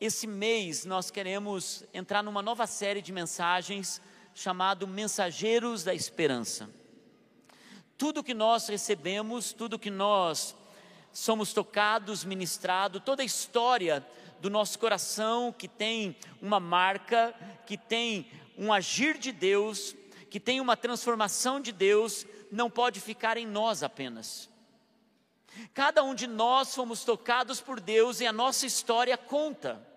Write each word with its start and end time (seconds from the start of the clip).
esse 0.00 0.26
mês 0.28 0.84
nós 0.84 1.10
queremos 1.10 1.82
entrar 1.92 2.22
numa 2.22 2.40
nova 2.40 2.66
série 2.68 3.02
de 3.02 3.10
mensagens 3.10 4.00
chamado 4.32 4.86
Mensageiros 4.86 5.82
da 5.82 5.92
Esperança. 5.92 6.70
Tudo 7.96 8.22
que 8.22 8.32
nós 8.32 8.68
recebemos, 8.68 9.52
tudo 9.52 9.78
que 9.78 9.90
nós 9.90 10.54
somos 11.12 11.52
tocados, 11.52 12.24
ministrados, 12.24 13.02
toda 13.04 13.22
a 13.22 13.26
história 13.26 14.06
do 14.40 14.48
nosso 14.48 14.78
coração 14.78 15.52
que 15.52 15.66
tem 15.66 16.16
uma 16.40 16.60
marca, 16.60 17.34
que 17.66 17.76
tem 17.76 18.30
um 18.56 18.72
agir 18.72 19.18
de 19.18 19.32
Deus, 19.32 19.96
que 20.30 20.38
tem 20.38 20.60
uma 20.60 20.76
transformação 20.76 21.60
de 21.60 21.72
Deus, 21.72 22.24
não 22.52 22.70
pode 22.70 23.00
ficar 23.00 23.36
em 23.36 23.46
nós 23.46 23.82
apenas. 23.82 24.48
Cada 25.74 26.04
um 26.04 26.14
de 26.14 26.28
nós 26.28 26.72
fomos 26.72 27.02
tocados 27.02 27.60
por 27.60 27.80
Deus 27.80 28.20
e 28.20 28.26
a 28.26 28.32
nossa 28.32 28.64
história 28.64 29.16
conta. 29.18 29.87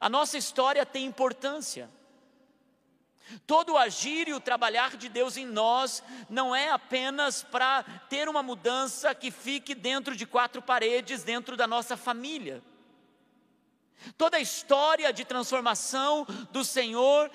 A 0.00 0.08
nossa 0.08 0.36
história 0.36 0.84
tem 0.84 1.06
importância. 1.06 1.88
Todo 3.46 3.74
o 3.74 3.76
agir 3.76 4.28
e 4.28 4.32
o 4.32 4.40
trabalhar 4.40 4.96
de 4.96 5.08
Deus 5.08 5.36
em 5.36 5.46
nós 5.46 6.02
não 6.30 6.54
é 6.54 6.70
apenas 6.70 7.42
para 7.42 7.82
ter 8.08 8.28
uma 8.28 8.42
mudança 8.42 9.14
que 9.14 9.30
fique 9.30 9.74
dentro 9.74 10.16
de 10.16 10.24
quatro 10.24 10.62
paredes, 10.62 11.24
dentro 11.24 11.56
da 11.56 11.66
nossa 11.66 11.96
família. 11.96 12.62
Toda 14.16 14.38
a 14.38 14.40
história 14.40 15.12
de 15.12 15.24
transformação 15.24 16.26
do 16.50 16.64
Senhor 16.64 17.30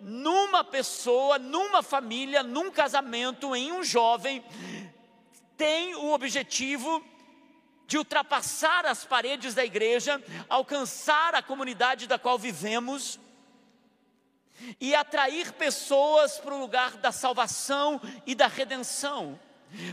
numa 0.00 0.64
pessoa, 0.64 1.38
numa 1.38 1.82
família, 1.82 2.42
num 2.42 2.70
casamento, 2.70 3.54
em 3.54 3.72
um 3.72 3.82
jovem, 3.82 4.44
tem 5.56 5.94
o 5.94 6.12
objetivo 6.12 7.04
de 7.86 7.96
ultrapassar 7.96 8.84
as 8.84 9.04
paredes 9.04 9.54
da 9.54 9.64
igreja, 9.64 10.22
alcançar 10.48 11.34
a 11.34 11.42
comunidade 11.42 12.06
da 12.06 12.18
qual 12.18 12.38
vivemos 12.38 13.18
e 14.80 14.94
atrair 14.94 15.52
pessoas 15.52 16.38
para 16.38 16.54
o 16.54 16.58
lugar 16.58 16.96
da 16.96 17.12
salvação 17.12 18.00
e 18.26 18.34
da 18.34 18.46
redenção, 18.46 19.38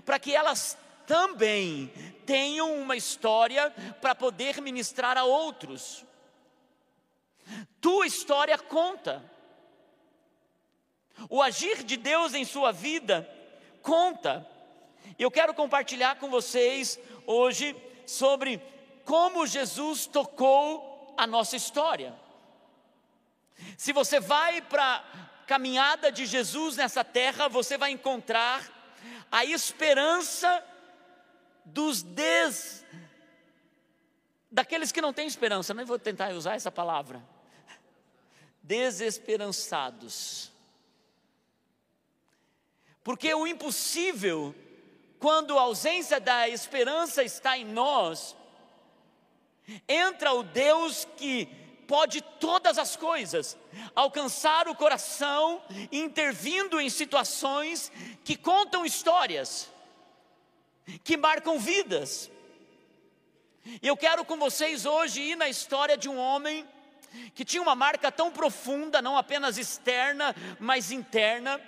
para 0.05 0.17
que 0.17 0.33
elas 0.33 0.77
também 1.05 1.91
tenham 2.25 2.79
uma 2.79 2.95
história 2.95 3.69
para 4.01 4.15
poder 4.15 4.61
ministrar 4.61 5.17
a 5.17 5.25
outros. 5.25 6.05
Tua 7.81 8.07
história 8.07 8.57
conta. 8.57 9.23
O 11.29 11.41
agir 11.41 11.83
de 11.83 11.97
Deus 11.97 12.33
em 12.33 12.45
sua 12.45 12.71
vida 12.71 13.29
conta. 13.81 14.47
Eu 15.19 15.29
quero 15.29 15.53
compartilhar 15.53 16.15
com 16.15 16.29
vocês 16.29 16.97
hoje 17.27 17.75
sobre 18.05 18.61
como 19.05 19.45
Jesus 19.45 20.05
tocou 20.05 21.13
a 21.17 21.27
nossa 21.27 21.55
história. 21.55 22.13
Se 23.77 23.93
você 23.93 24.19
vai 24.19 24.61
para 24.61 24.95
a 24.95 25.45
caminhada 25.45 26.11
de 26.11 26.25
Jesus 26.25 26.77
nessa 26.77 27.03
terra, 27.03 27.47
você 27.47 27.77
vai 27.77 27.91
encontrar 27.91 28.63
a 29.31 29.45
esperança 29.45 30.63
dos 31.65 32.01
des 32.01 32.83
daqueles 34.51 34.91
que 34.91 35.01
não 35.01 35.11
têm 35.11 35.25
esperança, 35.25 35.73
nem 35.73 35.83
vou 35.83 35.97
tentar 35.97 36.31
usar 36.33 36.53
essa 36.53 36.71
palavra. 36.71 37.23
Desesperançados. 38.61 40.51
Porque 43.03 43.33
o 43.33 43.47
impossível 43.47 44.53
quando 45.23 45.57
a 45.57 45.61
ausência 45.61 46.19
da 46.19 46.49
esperança 46.49 47.23
está 47.23 47.57
em 47.57 47.63
nós, 47.63 48.35
entra 49.87 50.33
o 50.33 50.43
Deus 50.43 51.07
que 51.15 51.45
pode 51.87 52.21
todas 52.41 52.77
as 52.77 52.97
coisas, 52.97 53.57
alcançar 53.95 54.67
o 54.67 54.75
coração, 54.75 55.63
intervindo 55.93 56.77
em 56.77 56.89
situações 56.89 57.89
que 58.25 58.35
contam 58.35 58.85
histórias, 58.85 59.69
que 61.05 61.15
marcam 61.15 61.57
vidas. 61.57 62.29
E 63.81 63.87
eu 63.87 63.95
quero 63.95 64.25
com 64.25 64.37
vocês 64.37 64.85
hoje 64.85 65.21
ir 65.21 65.37
na 65.37 65.47
história 65.47 65.95
de 65.95 66.09
um 66.09 66.17
homem 66.17 66.67
que 67.33 67.45
tinha 67.45 67.63
uma 67.63 67.75
marca 67.75 68.11
tão 68.11 68.29
profunda, 68.29 69.01
não 69.01 69.17
apenas 69.17 69.57
externa, 69.57 70.35
mas 70.59 70.91
interna 70.91 71.61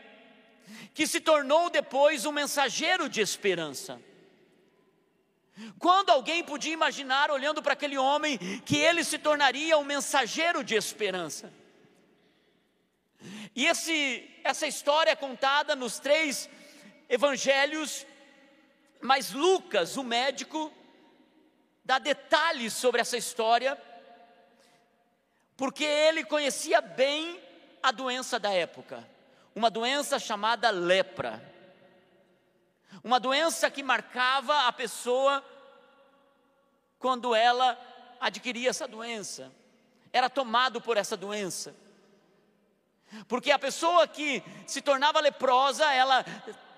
que 0.94 1.06
se 1.06 1.20
tornou 1.20 1.70
depois 1.70 2.26
um 2.26 2.32
mensageiro 2.32 3.10
de 3.10 3.22
esperança. 3.22 4.02
Quando 5.80 6.10
alguém 6.10 6.44
podia 6.44 6.74
imaginar, 6.74 7.32
olhando 7.32 7.64
para 7.64 7.74
aquele 7.74 7.98
homem, 7.98 8.38
que 8.66 8.78
ele 8.78 9.04
se 9.04 9.18
tornaria 9.18 9.78
um 9.78 9.84
mensageiro 9.84 10.64
de 10.64 10.76
esperança? 10.76 11.52
E 13.56 13.66
esse, 13.66 14.30
essa 14.44 14.68
história 14.68 15.12
é 15.12 15.16
contada 15.16 15.76
nos 15.76 15.98
três 15.98 16.50
evangelhos, 17.08 18.06
mas 19.02 19.32
Lucas, 19.32 19.96
o 19.96 20.04
médico, 20.04 20.72
dá 21.84 22.00
detalhes 22.00 22.74
sobre 22.74 23.00
essa 23.00 23.18
história, 23.18 23.82
porque 25.56 25.86
ele 25.86 26.26
conhecia 26.26 26.82
bem 26.82 27.40
a 27.82 27.92
doença 27.92 28.38
da 28.38 28.52
época 28.52 29.15
uma 29.56 29.72
doença 29.72 30.20
chamada 30.20 30.70
lepra. 30.70 31.42
Uma 33.04 33.20
doença 33.20 33.72
que 33.72 33.82
marcava 33.82 34.68
a 34.68 34.72
pessoa 34.72 35.44
quando 37.00 37.34
ela 37.34 37.78
adquiria 38.20 38.70
essa 38.70 38.88
doença, 38.88 39.52
era 40.12 40.30
tomado 40.30 40.82
por 40.82 40.98
essa 40.98 41.16
doença. 41.16 41.76
Porque 43.28 43.52
a 43.52 43.60
pessoa 43.60 44.08
que 44.08 44.44
se 44.66 44.82
tornava 44.82 45.20
leprosa, 45.20 45.94
ela 45.94 46.26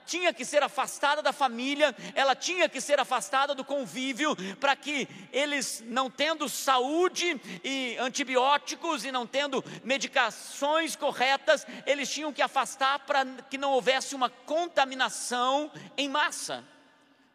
tinha 0.07 0.33
que 0.33 0.45
ser 0.45 0.63
afastada 0.63 1.21
da 1.21 1.33
família, 1.33 1.93
ela 2.15 2.33
tinha 2.33 2.69
que 2.69 2.79
ser 2.79 2.99
afastada 2.99 3.53
do 3.53 3.65
convívio, 3.65 4.35
para 4.55 4.75
que 4.75 5.07
eles, 5.33 5.83
não 5.85 6.09
tendo 6.09 6.47
saúde 6.47 7.39
e 7.63 7.97
antibióticos 7.99 9.03
e 9.03 9.11
não 9.11 9.27
tendo 9.27 9.63
medicações 9.83 10.95
corretas, 10.95 11.67
eles 11.85 12.09
tinham 12.09 12.31
que 12.31 12.41
afastar 12.41 12.99
para 12.99 13.25
que 13.49 13.57
não 13.57 13.71
houvesse 13.71 14.15
uma 14.15 14.29
contaminação 14.29 15.69
em 15.97 16.07
massa, 16.07 16.63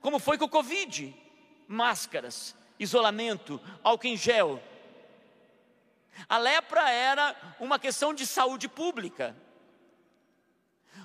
como 0.01 0.19
foi 0.19 0.39
com 0.39 0.47
o 0.47 0.49
Covid: 0.49 1.15
máscaras, 1.69 2.57
isolamento, 2.79 3.61
álcool 3.85 4.07
em 4.07 4.17
gel. 4.17 4.63
A 6.29 6.39
lepra 6.39 6.91
era 6.91 7.37
uma 7.61 7.79
questão 7.79 8.15
de 8.15 8.27
saúde 8.27 8.69
pública. 8.69 9.37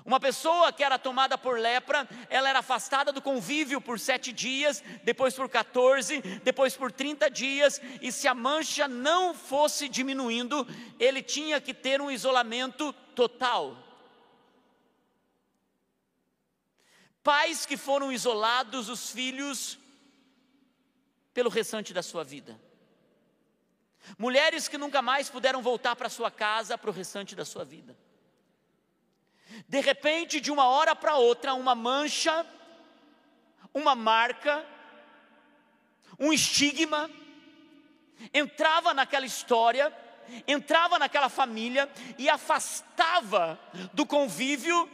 Uma 0.04 0.18
pessoa 0.18 0.72
que 0.72 0.82
era 0.82 0.98
tomada 0.98 1.36
por 1.36 1.58
lepra, 1.58 2.08
ela 2.30 2.48
era 2.48 2.60
afastada 2.60 3.12
do 3.12 3.20
convívio 3.20 3.80
por 3.80 3.98
sete 4.00 4.32
dias, 4.32 4.82
depois 5.04 5.34
por 5.34 5.48
14, 5.48 6.20
depois 6.42 6.76
por 6.76 6.90
30 6.90 7.30
dias, 7.30 7.80
e 8.00 8.10
se 8.10 8.26
a 8.26 8.34
mancha 8.34 8.88
não 8.88 9.34
fosse 9.34 9.88
diminuindo, 9.88 10.66
ele 10.98 11.22
tinha 11.22 11.60
que 11.60 11.74
ter 11.74 12.00
um 12.00 12.10
isolamento 12.10 12.92
total. 13.14 13.76
Pais 17.22 17.66
que 17.66 17.76
foram 17.76 18.10
isolados, 18.10 18.88
os 18.88 19.10
filhos, 19.10 19.78
pelo 21.34 21.50
restante 21.50 21.92
da 21.92 22.02
sua 22.02 22.24
vida. 22.24 22.58
Mulheres 24.16 24.68
que 24.68 24.78
nunca 24.78 25.02
mais 25.02 25.28
puderam 25.28 25.60
voltar 25.60 25.94
para 25.94 26.08
sua 26.08 26.30
casa 26.30 26.78
para 26.78 26.88
o 26.88 26.92
restante 26.92 27.34
da 27.34 27.44
sua 27.44 27.64
vida. 27.64 27.96
De 29.68 29.80
repente, 29.80 30.40
de 30.40 30.50
uma 30.50 30.66
hora 30.66 30.94
para 30.94 31.16
outra, 31.16 31.54
uma 31.54 31.74
mancha, 31.74 32.44
uma 33.72 33.94
marca, 33.94 34.64
um 36.18 36.32
estigma, 36.32 37.10
entrava 38.32 38.92
naquela 38.92 39.26
história, 39.26 39.92
entrava 40.46 40.98
naquela 40.98 41.28
família 41.28 41.88
e 42.18 42.28
afastava 42.28 43.58
do 43.92 44.04
convívio, 44.04 44.88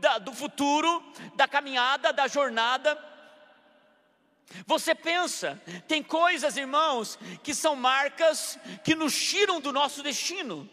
da, 0.00 0.18
do 0.18 0.32
futuro, 0.32 1.02
da 1.34 1.46
caminhada, 1.46 2.12
da 2.12 2.26
jornada. 2.28 3.06
Você 4.66 4.94
pensa, 4.94 5.60
tem 5.86 6.02
coisas, 6.02 6.56
irmãos, 6.56 7.18
que 7.42 7.54
são 7.54 7.76
marcas 7.76 8.58
que 8.82 8.94
nos 8.94 9.14
tiram 9.14 9.60
do 9.60 9.72
nosso 9.72 10.02
destino. 10.02 10.68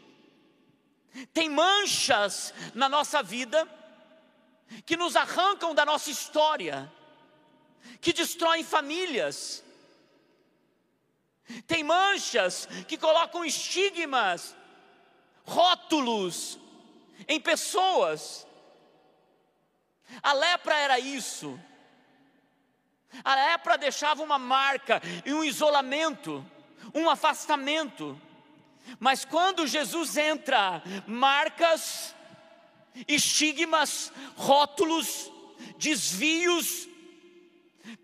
Tem 1.34 1.50
manchas 1.50 2.54
na 2.74 2.90
nossa 2.90 3.24
vida 3.24 3.68
que 4.86 4.98
nos 4.98 5.16
arrancam 5.16 5.74
da 5.74 5.86
nossa 5.86 6.10
história, 6.10 6.92
que 8.02 8.12
destroem 8.12 8.64
famílias. 8.64 9.64
Tem 11.68 11.84
manchas 11.84 12.68
que 12.88 12.98
colocam 12.98 13.46
estigmas, 13.46 14.56
rótulos 15.46 16.58
em 17.28 17.40
pessoas. 17.40 18.46
A 20.22 20.34
lepra 20.34 20.76
era 20.76 21.00
isso. 21.00 21.60
A 23.24 23.36
lepra 23.36 23.78
deixava 23.78 24.22
uma 24.22 24.38
marca 24.38 25.02
e 25.26 25.34
um 25.34 25.44
isolamento 25.44 26.46
um 26.94 27.10
afastamento. 27.10 28.20
Mas 29.00 29.26
quando 29.26 29.68
Jesus 29.68 30.18
entra, 30.18 30.82
marcas, 31.08 32.16
estigmas, 33.08 34.12
rótulos, 34.36 35.32
desvios, 35.78 36.88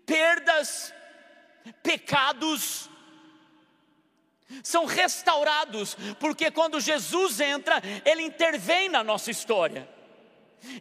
perdas, 0.04 0.92
pecados, 1.82 2.88
são 4.62 4.84
restaurados, 4.84 5.96
porque 6.20 6.50
quando 6.50 6.80
Jesus 6.80 7.40
entra, 7.40 7.80
Ele 8.04 8.22
intervém 8.22 8.88
na 8.88 9.02
nossa 9.02 9.30
história. 9.30 9.88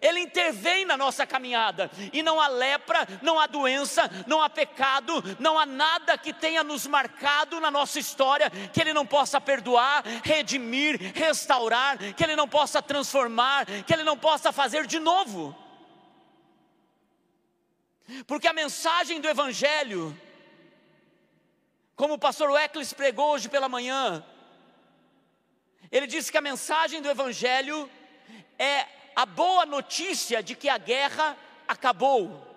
Ele 0.01 0.19
intervém 0.19 0.86
na 0.86 0.95
nossa 0.95 1.25
caminhada, 1.25 1.89
e 2.13 2.22
não 2.22 2.39
há 2.39 2.48
lepra, 2.48 3.07
não 3.22 3.39
há 3.39 3.48
doença, 3.48 4.10
não 4.28 4.42
há 4.42 4.50
pecado, 4.50 5.24
não 5.39 5.57
há 5.57 5.66
nada 5.66 6.18
que 6.18 6.33
tenha 6.33 6.63
nos 6.63 6.86
marcado 6.86 7.60
na 7.60 7.72
nossa 7.72 8.00
história 8.00 8.50
que 8.50 8.81
Ele 8.81 8.94
não 8.94 9.06
possa 9.06 9.42
perdoar, 9.42 10.04
redimir, 10.24 11.13
restaurar, 11.16 11.98
que 11.98 12.24
Ele 12.24 12.36
não 12.36 12.48
possa 12.48 12.81
transformar, 12.81 13.66
que 13.66 13.94
Ele 13.94 14.04
não 14.04 14.18
possa 14.18 14.51
fazer 14.51 14.86
de 14.86 15.00
novo. 15.00 15.56
Porque 18.27 18.48
a 18.48 18.54
mensagem 18.54 19.22
do 19.22 19.30
Evangelho, 19.30 20.18
como 21.95 22.16
o 22.16 22.19
pastor 22.19 22.50
Weckles 22.51 22.94
pregou 22.94 23.31
hoje 23.31 23.48
pela 23.48 23.69
manhã, 23.69 24.24
ele 25.92 26.07
disse 26.07 26.31
que 26.31 26.38
a 26.38 26.42
mensagem 26.42 27.01
do 27.01 27.10
Evangelho 27.10 27.89
é 28.57 28.88
a 29.16 29.25
boa 29.25 29.66
notícia 29.66 30.42
de 30.42 30.56
que 30.56 30.69
a 30.69 30.78
guerra 30.78 31.38
acabou. 31.68 32.48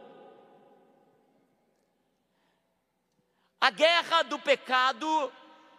A 3.60 3.70
guerra 3.70 4.22
do 4.22 4.38
pecado, 4.38 5.32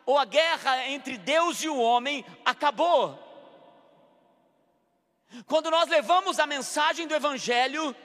ou 0.06 0.18
a 0.18 0.26
guerra 0.26 0.88
entre 0.88 1.18
Deus 1.18 1.64
e 1.64 1.70
o 1.70 1.80
homem, 1.80 2.26
acabou. 2.44 3.24
Quando 5.46 5.70
nós 5.70 5.90
levamos 5.90 6.40
a 6.40 6.48
mensagem 6.48 7.08
do 7.08 7.16
Evangelho, 7.16 7.96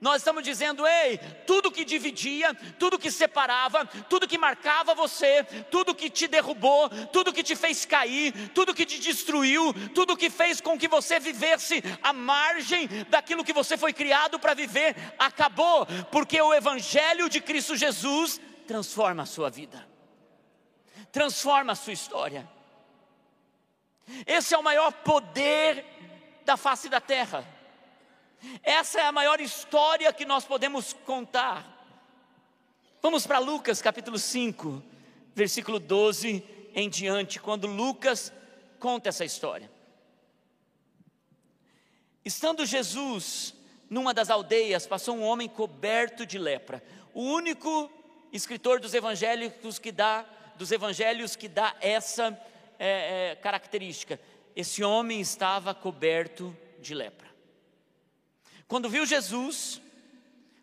nós 0.00 0.16
estamos 0.16 0.42
dizendo, 0.42 0.86
ei, 0.86 1.18
tudo 1.46 1.70
que 1.70 1.84
dividia, 1.84 2.54
tudo 2.78 2.98
que 2.98 3.10
separava, 3.10 3.86
tudo 4.08 4.28
que 4.28 4.36
marcava 4.36 4.94
você, 4.94 5.44
tudo 5.70 5.94
que 5.94 6.10
te 6.10 6.26
derrubou, 6.26 6.88
tudo 7.12 7.32
que 7.32 7.42
te 7.42 7.56
fez 7.56 7.84
cair, 7.84 8.32
tudo 8.50 8.74
que 8.74 8.84
te 8.84 8.98
destruiu, 8.98 9.72
tudo 9.94 10.16
que 10.16 10.28
fez 10.28 10.60
com 10.60 10.78
que 10.78 10.88
você 10.88 11.18
vivesse 11.18 11.82
à 12.02 12.12
margem 12.12 12.88
daquilo 13.08 13.44
que 13.44 13.52
você 13.52 13.76
foi 13.76 13.92
criado 13.92 14.38
para 14.38 14.54
viver, 14.54 14.96
acabou, 15.18 15.86
porque 16.10 16.40
o 16.40 16.52
Evangelho 16.52 17.28
de 17.28 17.40
Cristo 17.40 17.76
Jesus 17.76 18.40
transforma 18.66 19.22
a 19.22 19.26
sua 19.26 19.48
vida, 19.48 19.86
transforma 21.10 21.72
a 21.72 21.76
sua 21.76 21.92
história. 21.92 22.48
Esse 24.26 24.54
é 24.54 24.58
o 24.58 24.62
maior 24.62 24.92
poder 24.92 25.84
da 26.44 26.56
face 26.56 26.88
da 26.88 27.00
terra. 27.00 27.55
Essa 28.62 29.00
é 29.00 29.04
a 29.04 29.12
maior 29.12 29.40
história 29.40 30.12
que 30.12 30.24
nós 30.24 30.44
podemos 30.44 30.92
contar. 30.92 31.74
Vamos 33.02 33.26
para 33.26 33.38
Lucas 33.38 33.80
capítulo 33.82 34.18
5, 34.18 34.82
versículo 35.34 35.78
12 35.78 36.44
em 36.74 36.88
diante, 36.90 37.40
quando 37.40 37.66
Lucas 37.66 38.32
conta 38.78 39.08
essa 39.08 39.24
história. 39.24 39.70
Estando 42.24 42.66
Jesus 42.66 43.54
numa 43.88 44.12
das 44.12 44.30
aldeias, 44.30 44.86
passou 44.86 45.16
um 45.16 45.22
homem 45.22 45.48
coberto 45.48 46.26
de 46.26 46.38
lepra. 46.38 46.82
O 47.14 47.22
único 47.22 47.90
escritor 48.32 48.80
dos 48.80 48.94
evangelhos 48.94 49.78
que 49.78 49.92
dá, 49.92 50.24
dos 50.56 50.72
evangelhos 50.72 51.36
que 51.36 51.48
dá 51.48 51.74
essa 51.80 52.38
é, 52.78 53.30
é, 53.30 53.36
característica. 53.36 54.20
Esse 54.54 54.82
homem 54.82 55.20
estava 55.20 55.74
coberto 55.74 56.56
de 56.80 56.94
lepra. 56.94 57.35
Quando 58.68 58.90
viu 58.90 59.06
Jesus, 59.06 59.80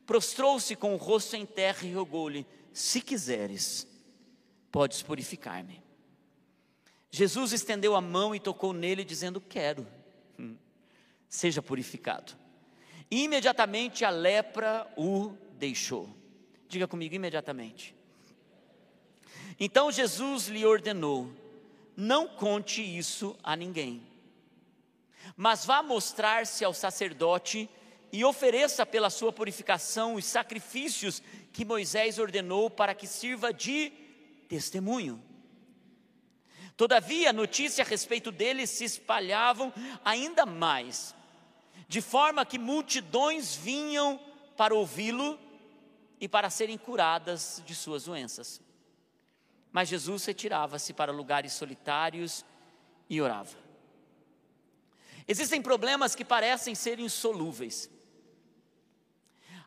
prostrou-se 0.06 0.76
com 0.76 0.94
o 0.94 0.98
rosto 0.98 1.36
em 1.36 1.46
terra 1.46 1.86
e 1.86 1.94
rogou-lhe: 1.94 2.46
Se 2.74 3.02
quiseres, 3.02 3.88
podes 4.72 5.02
purificar-me. 5.02 5.82
Jesus 7.10 7.54
estendeu 7.54 7.96
a 7.96 8.02
mão 8.02 8.34
e 8.36 8.40
tocou 8.40 8.74
nele, 8.74 9.06
dizendo: 9.06 9.40
Quero, 9.40 9.88
hum, 10.38 10.58
seja 11.30 11.62
purificado. 11.62 12.34
Imediatamente 13.10 14.04
a 14.04 14.10
lepra 14.10 14.92
o 14.98 15.38
deixou. 15.54 16.10
Diga 16.68 16.88
comigo, 16.88 17.14
imediatamente. 17.16 17.96
Então 19.60 19.92
Jesus 19.92 20.48
lhe 20.48 20.66
ordenou: 20.66 21.32
Não 21.96 22.28
conte 22.28 22.82
isso 22.82 23.38
a 23.44 23.56
ninguém, 23.56 24.02
mas 25.38 25.64
vá 25.64 25.82
mostrar-se 25.82 26.66
ao 26.66 26.74
sacerdote 26.74 27.70
e 28.14 28.24
ofereça 28.24 28.86
pela 28.86 29.10
sua 29.10 29.34
purificação 29.34 30.14
os 30.14 30.26
sacrifícios 30.26 31.20
que 31.52 31.66
Moisés 31.66 32.20
ordenou 32.20 32.70
para 32.70 32.94
que 32.94 33.08
sirva 33.08 33.52
de 33.52 33.92
testemunho. 34.48 35.20
Todavia, 36.78 37.32
a 37.32 37.34
notícia 37.34 37.84
a 37.84 37.88
respeito 37.88 38.32
dele 38.32 38.68
se 38.68 38.86
espalhavam 38.86 39.74
ainda 40.06 40.46
mais, 40.46 41.16
de 41.88 42.02
forma 42.02 42.46
que 42.46 42.60
multidões 42.60 43.56
vinham 43.56 44.20
para 44.56 44.76
ouvi-lo 44.76 45.40
e 46.22 46.30
para 46.30 46.52
serem 46.52 46.78
curadas 46.78 47.64
de 47.66 47.74
suas 47.74 48.04
doenças. 48.04 48.62
Mas 49.72 49.90
Jesus 49.90 50.24
retirava-se 50.24 50.94
para 50.94 51.12
lugares 51.12 51.54
solitários 51.54 52.46
e 53.10 53.20
orava. 53.20 53.58
Existem 55.28 55.64
problemas 55.64 56.14
que 56.14 56.24
parecem 56.24 56.76
ser 56.76 57.00
insolúveis. 57.00 57.90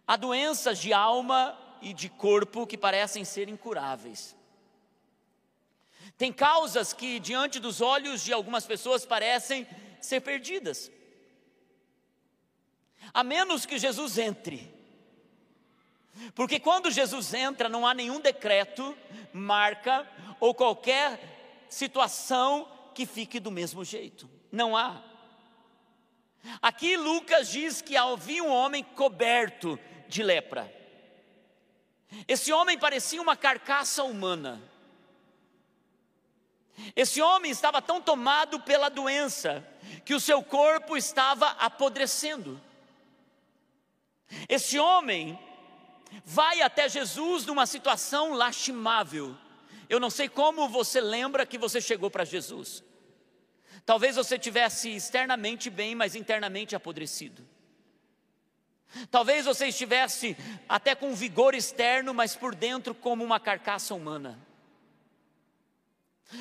Há 0.07 0.17
doenças 0.17 0.79
de 0.79 0.93
alma 0.93 1.59
e 1.81 1.93
de 1.93 2.09
corpo 2.09 2.67
que 2.67 2.79
parecem 2.79 3.25
ser 3.25 3.49
incuráveis. 3.49 4.37
Tem 6.17 6.33
causas 6.33 6.93
que, 6.93 7.19
diante 7.19 7.59
dos 7.59 7.81
olhos 7.81 8.23
de 8.23 8.33
algumas 8.33 8.65
pessoas, 8.65 9.05
parecem 9.05 9.67
ser 10.01 10.21
perdidas. 10.21 10.91
A 13.13 13.25
menos 13.25 13.67
que 13.67 13.79
Jesus 13.79 14.17
entre. 14.17 14.75
Porque 16.35 16.59
quando 16.59 16.91
Jesus 16.91 17.35
entra, 17.35 17.69
não 17.69 17.87
há 17.87 17.93
nenhum 17.93 18.21
decreto, 18.21 18.97
marca 19.33 20.09
ou 20.41 20.55
qualquer 20.55 21.67
situação 21.69 22.69
que 22.95 23.05
fique 23.05 23.39
do 23.39 23.51
mesmo 23.51 23.85
jeito. 23.85 24.31
Não 24.51 24.77
há. 24.77 25.03
Aqui 26.63 26.97
Lucas 26.97 27.51
diz 27.51 27.83
que 27.83 27.97
havia 27.97 28.43
um 28.43 28.51
homem 28.51 28.83
coberto 28.83 29.79
de 30.09 30.23
lepra. 30.23 30.73
Esse 32.27 32.53
homem 32.53 32.79
parecia 32.79 33.21
uma 33.21 33.37
carcaça 33.37 34.05
humana. 34.05 34.63
Esse 36.95 37.23
homem 37.23 37.51
estava 37.51 37.81
tão 37.81 38.01
tomado 38.01 38.61
pela 38.61 38.89
doença 38.89 39.67
que 40.05 40.15
o 40.15 40.21
seu 40.21 40.43
corpo 40.43 40.97
estava 40.97 41.49
apodrecendo. 41.53 42.61
Esse 44.49 44.79
homem 44.79 45.39
vai 46.25 46.61
até 46.61 46.89
Jesus 46.89 47.47
numa 47.47 47.67
situação 47.67 48.35
lastimável. 48.35 49.37
Eu 49.89 50.01
não 50.01 50.11
sei 50.11 50.29
como 50.29 50.69
você 50.69 51.01
lembra 51.01 51.47
que 51.47 51.59
você 51.59 51.81
chegou 51.81 52.11
para 52.11 52.25
Jesus. 52.25 52.85
Talvez 53.85 54.17
você 54.17 54.39
tivesse 54.39 54.91
externamente 54.91 55.71
bem, 55.71 55.95
mas 55.95 56.17
internamente 56.17 56.75
apodrecido. 56.75 57.47
Talvez 59.11 59.45
você 59.45 59.67
estivesse 59.69 60.37
até 60.69 60.95
com 60.95 61.15
vigor 61.15 61.55
externo, 61.55 62.15
mas 62.15 62.35
por 62.37 62.55
dentro 62.55 62.95
como 62.95 63.25
uma 63.25 63.39
carcaça 63.39 63.95
humana. 63.95 64.39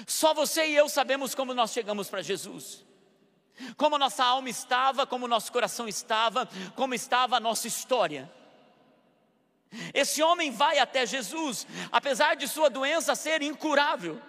Só 0.08 0.34
você 0.34 0.68
e 0.68 0.76
eu 0.76 0.90
sabemos 0.90 1.36
como 1.36 1.54
nós 1.54 1.72
chegamos 1.72 2.10
para 2.10 2.22
Jesus. 2.22 2.84
Como 3.78 3.98
nossa 3.98 4.24
alma 4.24 4.50
estava, 4.50 5.06
como 5.06 5.28
nosso 5.28 5.52
coração 5.52 5.88
estava, 5.88 6.48
como 6.76 6.94
estava 6.94 7.38
a 7.38 7.40
nossa 7.40 7.68
história. 7.68 8.32
Esse 9.94 10.22
homem 10.24 10.52
vai 10.52 10.80
até 10.80 11.06
Jesus, 11.06 11.68
apesar 11.92 12.36
de 12.36 12.48
sua 12.48 12.70
doença 12.70 13.16
ser 13.16 13.42
incurável. 13.42 14.22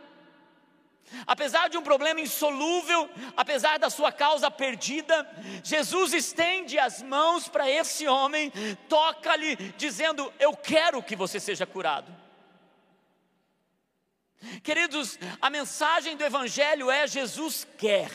Apesar 1.27 1.69
de 1.69 1.79
um 1.79 1.83
problema 1.83 2.21
insolúvel, 2.21 3.09
apesar 3.37 3.79
da 3.79 3.89
sua 3.89 4.11
causa 4.11 4.51
perdida, 4.51 5.29
Jesus 5.63 6.13
estende 6.13 6.79
as 6.79 7.01
mãos 7.01 7.49
para 7.49 7.71
esse 7.71 8.09
homem, 8.09 8.53
toca-lhe, 8.89 9.57
dizendo: 9.77 10.33
Eu 10.39 10.57
quero 10.57 11.03
que 11.03 11.15
você 11.15 11.39
seja 11.39 11.65
curado. 11.65 12.13
Queridos, 14.63 15.19
a 15.41 15.49
mensagem 15.49 16.17
do 16.17 16.25
Evangelho 16.25 16.91
é: 16.91 17.07
Jesus 17.07 17.67
quer. 17.79 18.11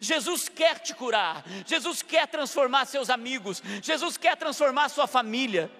Jesus 0.00 0.48
quer 0.48 0.78
te 0.78 0.94
curar, 0.94 1.44
Jesus 1.66 2.00
quer 2.00 2.26
transformar 2.26 2.86
seus 2.86 3.10
amigos, 3.10 3.62
Jesus 3.82 4.16
quer 4.16 4.34
transformar 4.34 4.88
sua 4.88 5.06
família. 5.06 5.70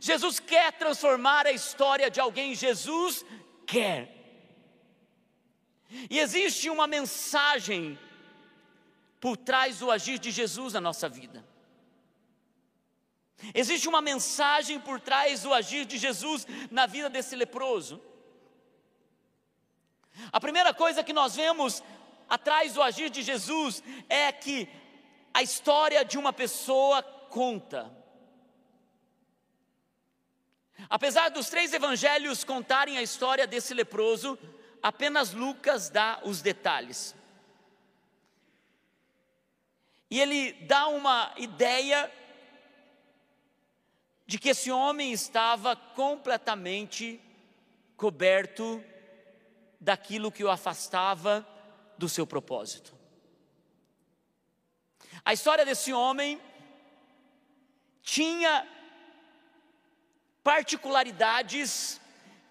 Jesus 0.00 0.38
quer 0.38 0.72
transformar 0.74 1.44
a 1.44 1.50
história 1.50 2.08
de 2.08 2.20
alguém, 2.20 2.54
Jesus 2.54 3.22
quer. 3.22 3.41
E 6.10 6.18
existe 6.18 6.68
uma 6.70 6.86
mensagem 6.86 7.98
por 9.20 9.36
trás 9.36 9.78
do 9.78 9.90
agir 9.90 10.18
de 10.18 10.30
Jesus 10.30 10.72
na 10.72 10.80
nossa 10.80 11.08
vida. 11.08 11.44
Existe 13.54 13.88
uma 13.88 14.00
mensagem 14.00 14.78
por 14.80 15.00
trás 15.00 15.42
do 15.42 15.52
agir 15.52 15.84
de 15.84 15.98
Jesus 15.98 16.46
na 16.70 16.86
vida 16.86 17.08
desse 17.10 17.34
leproso. 17.34 18.00
A 20.30 20.40
primeira 20.40 20.72
coisa 20.72 21.02
que 21.02 21.12
nós 21.12 21.34
vemos 21.34 21.82
atrás 22.28 22.74
do 22.74 22.82
agir 22.82 23.10
de 23.10 23.22
Jesus 23.22 23.82
é 24.08 24.30
que 24.30 24.68
a 25.34 25.42
história 25.42 26.04
de 26.04 26.18
uma 26.18 26.32
pessoa 26.32 27.02
conta. 27.02 28.01
Apesar 30.88 31.30
dos 31.30 31.48
três 31.48 31.72
evangelhos 31.72 32.44
contarem 32.44 32.98
a 32.98 33.02
história 33.02 33.46
desse 33.46 33.74
leproso, 33.74 34.38
apenas 34.82 35.32
Lucas 35.32 35.88
dá 35.88 36.20
os 36.24 36.42
detalhes. 36.42 37.14
E 40.10 40.20
ele 40.20 40.52
dá 40.64 40.88
uma 40.88 41.32
ideia 41.38 42.12
de 44.26 44.38
que 44.38 44.50
esse 44.50 44.70
homem 44.70 45.12
estava 45.12 45.74
completamente 45.74 47.20
coberto 47.96 48.82
daquilo 49.80 50.30
que 50.30 50.44
o 50.44 50.50
afastava 50.50 51.46
do 51.96 52.08
seu 52.08 52.26
propósito. 52.26 52.94
A 55.24 55.32
história 55.32 55.64
desse 55.64 55.92
homem 55.92 56.40
tinha 58.02 58.66
particularidades, 60.42 62.00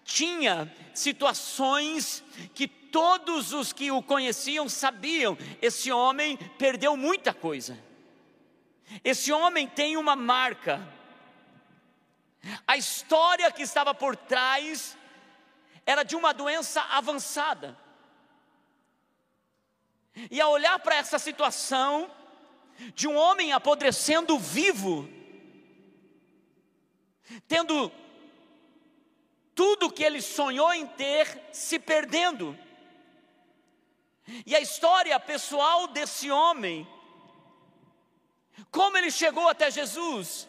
tinha 0.04 0.72
situações 0.94 2.24
que 2.54 2.66
todos 2.66 3.52
os 3.52 3.72
que 3.72 3.90
o 3.90 4.02
conheciam 4.02 4.68
sabiam: 4.68 5.36
esse 5.60 5.90
homem 5.90 6.36
perdeu 6.58 6.96
muita 6.96 7.32
coisa. 7.32 7.78
Esse 9.02 9.32
homem 9.32 9.66
tem 9.66 9.96
uma 9.96 10.14
marca. 10.14 10.86
A 12.66 12.76
história 12.76 13.50
que 13.50 13.62
estava 13.62 13.94
por 13.94 14.16
trás 14.16 14.96
era 15.86 16.02
de 16.02 16.14
uma 16.14 16.34
doença 16.34 16.82
avançada. 16.82 17.78
E 20.30 20.40
ao 20.40 20.50
olhar 20.50 20.78
para 20.80 20.96
essa 20.96 21.18
situação 21.18 22.10
de 22.94 23.08
um 23.08 23.16
homem 23.16 23.52
apodrecendo 23.52 24.38
vivo, 24.38 25.08
tendo 27.46 27.90
tudo 29.54 29.90
que 29.90 30.02
ele 30.02 30.20
sonhou 30.20 30.72
em 30.72 30.86
ter 30.86 31.40
se 31.52 31.78
perdendo. 31.78 32.58
E 34.46 34.54
a 34.54 34.60
história 34.60 35.18
pessoal 35.18 35.88
desse 35.88 36.30
homem, 36.30 36.86
como 38.70 38.96
ele 38.96 39.10
chegou 39.10 39.48
até 39.48 39.70
Jesus 39.70 40.48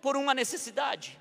por 0.00 0.16
uma 0.16 0.34
necessidade. 0.34 1.18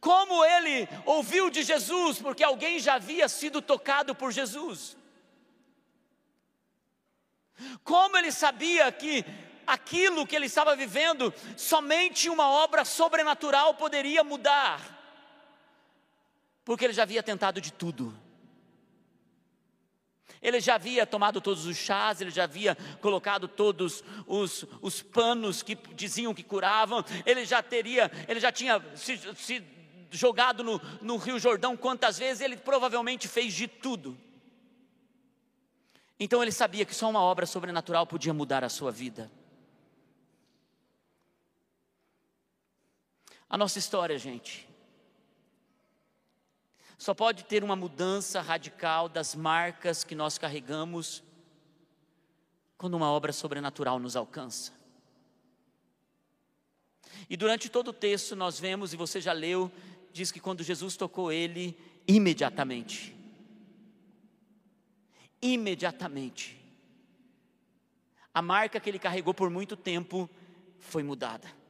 Como 0.00 0.44
ele 0.44 0.88
ouviu 1.06 1.50
de 1.50 1.62
Jesus 1.62 2.18
porque 2.18 2.44
alguém 2.44 2.78
já 2.78 2.94
havia 2.94 3.28
sido 3.28 3.62
tocado 3.62 4.14
por 4.14 4.30
Jesus. 4.30 4.96
Como 7.82 8.16
ele 8.16 8.30
sabia 8.30 8.90
que 8.92 9.24
aquilo 9.66 10.26
que 10.26 10.36
ele 10.36 10.46
estava 10.46 10.74
vivendo, 10.76 11.32
somente 11.56 12.28
uma 12.28 12.48
obra 12.48 12.84
sobrenatural 12.84 13.74
poderia 13.74 14.22
mudar, 14.24 14.80
porque 16.64 16.84
ele 16.84 16.92
já 16.92 17.02
havia 17.02 17.22
tentado 17.22 17.60
de 17.60 17.72
tudo. 17.72 18.14
Ele 20.40 20.60
já 20.60 20.74
havia 20.74 21.06
tomado 21.06 21.40
todos 21.40 21.66
os 21.66 21.76
chás, 21.76 22.20
ele 22.20 22.30
já 22.30 22.44
havia 22.44 22.76
colocado 23.00 23.46
todos 23.46 24.02
os, 24.26 24.64
os 24.80 25.00
panos 25.00 25.62
que 25.62 25.76
diziam 25.94 26.34
que 26.34 26.42
curavam, 26.42 27.04
ele 27.24 27.44
já 27.44 27.62
teria, 27.62 28.10
ele 28.26 28.40
já 28.40 28.50
tinha 28.50 28.82
se, 28.96 29.16
se 29.36 29.64
jogado 30.10 30.64
no, 30.64 30.80
no 31.00 31.16
Rio 31.16 31.38
Jordão 31.38 31.76
quantas 31.76 32.18
vezes, 32.18 32.40
ele 32.40 32.56
provavelmente 32.56 33.28
fez 33.28 33.54
de 33.54 33.68
tudo. 33.68 34.18
Então 36.18 36.42
ele 36.42 36.52
sabia 36.52 36.84
que 36.84 36.94
só 36.94 37.08
uma 37.08 37.20
obra 37.20 37.46
sobrenatural 37.46 38.06
podia 38.06 38.34
mudar 38.34 38.62
a 38.62 38.68
sua 38.68 38.90
vida. 38.90 39.30
A 43.52 43.58
nossa 43.58 43.78
história, 43.78 44.18
gente, 44.18 44.66
só 46.96 47.12
pode 47.12 47.44
ter 47.44 47.62
uma 47.62 47.76
mudança 47.76 48.40
radical 48.40 49.10
das 49.10 49.34
marcas 49.34 50.02
que 50.04 50.14
nós 50.14 50.38
carregamos 50.38 51.22
quando 52.78 52.94
uma 52.94 53.10
obra 53.10 53.30
sobrenatural 53.30 53.98
nos 53.98 54.16
alcança. 54.16 54.72
E 57.28 57.36
durante 57.36 57.68
todo 57.68 57.88
o 57.88 57.92
texto 57.92 58.34
nós 58.34 58.58
vemos, 58.58 58.94
e 58.94 58.96
você 58.96 59.20
já 59.20 59.34
leu, 59.34 59.70
diz 60.14 60.32
que 60.32 60.40
quando 60.40 60.62
Jesus 60.62 60.96
tocou 60.96 61.30
ele, 61.30 61.78
imediatamente, 62.08 63.14
imediatamente, 65.42 66.58
a 68.32 68.40
marca 68.40 68.80
que 68.80 68.88
ele 68.88 68.98
carregou 68.98 69.34
por 69.34 69.50
muito 69.50 69.76
tempo 69.76 70.26
foi 70.80 71.02
mudada. 71.02 71.60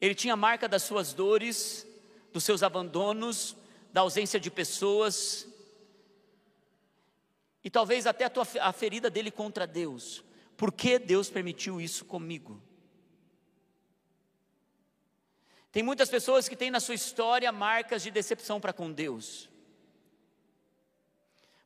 Ele 0.00 0.14
tinha 0.14 0.36
marca 0.36 0.68
das 0.68 0.82
suas 0.82 1.12
dores, 1.12 1.86
dos 2.32 2.44
seus 2.44 2.62
abandonos, 2.62 3.56
da 3.92 4.02
ausência 4.02 4.38
de 4.38 4.50
pessoas, 4.50 5.48
e 7.64 7.70
talvez 7.70 8.06
até 8.06 8.24
a, 8.24 8.30
tua, 8.30 8.46
a 8.60 8.72
ferida 8.72 9.10
dele 9.10 9.30
contra 9.30 9.66
Deus. 9.66 10.22
Por 10.56 10.70
que 10.70 10.98
Deus 10.98 11.28
permitiu 11.28 11.80
isso 11.80 12.04
comigo? 12.04 12.62
Tem 15.72 15.82
muitas 15.82 16.08
pessoas 16.08 16.48
que 16.48 16.54
têm 16.54 16.70
na 16.70 16.78
sua 16.78 16.94
história 16.94 17.50
marcas 17.50 18.02
de 18.02 18.10
decepção 18.10 18.60
para 18.60 18.72
com 18.72 18.92
Deus. 18.92 19.48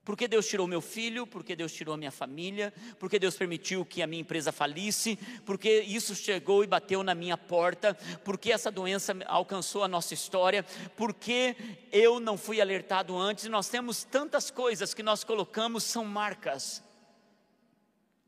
Porque 0.04 0.26
Deus 0.26 0.46
tirou 0.46 0.66
meu 0.66 0.80
filho, 0.80 1.26
porque 1.26 1.54
Deus 1.54 1.72
tirou 1.72 1.94
a 1.94 1.98
minha 1.98 2.10
família, 2.10 2.72
porque 2.98 3.18
Deus 3.18 3.36
permitiu 3.36 3.84
que 3.84 4.02
a 4.02 4.06
minha 4.06 4.22
empresa 4.22 4.50
falisse, 4.50 5.18
porque 5.44 5.80
isso 5.82 6.14
chegou 6.14 6.64
e 6.64 6.66
bateu 6.66 7.02
na 7.02 7.14
minha 7.14 7.36
porta, 7.36 7.94
porque 8.24 8.50
essa 8.50 8.70
doença 8.70 9.14
alcançou 9.26 9.84
a 9.84 9.88
nossa 9.88 10.14
história, 10.14 10.64
porque 10.96 11.54
eu 11.92 12.18
não 12.18 12.38
fui 12.38 12.60
alertado 12.60 13.16
antes, 13.16 13.44
nós 13.46 13.68
temos 13.68 14.02
tantas 14.02 14.50
coisas 14.50 14.94
que 14.94 15.02
nós 15.02 15.22
colocamos 15.22 15.84
são 15.84 16.04
marcas 16.04 16.82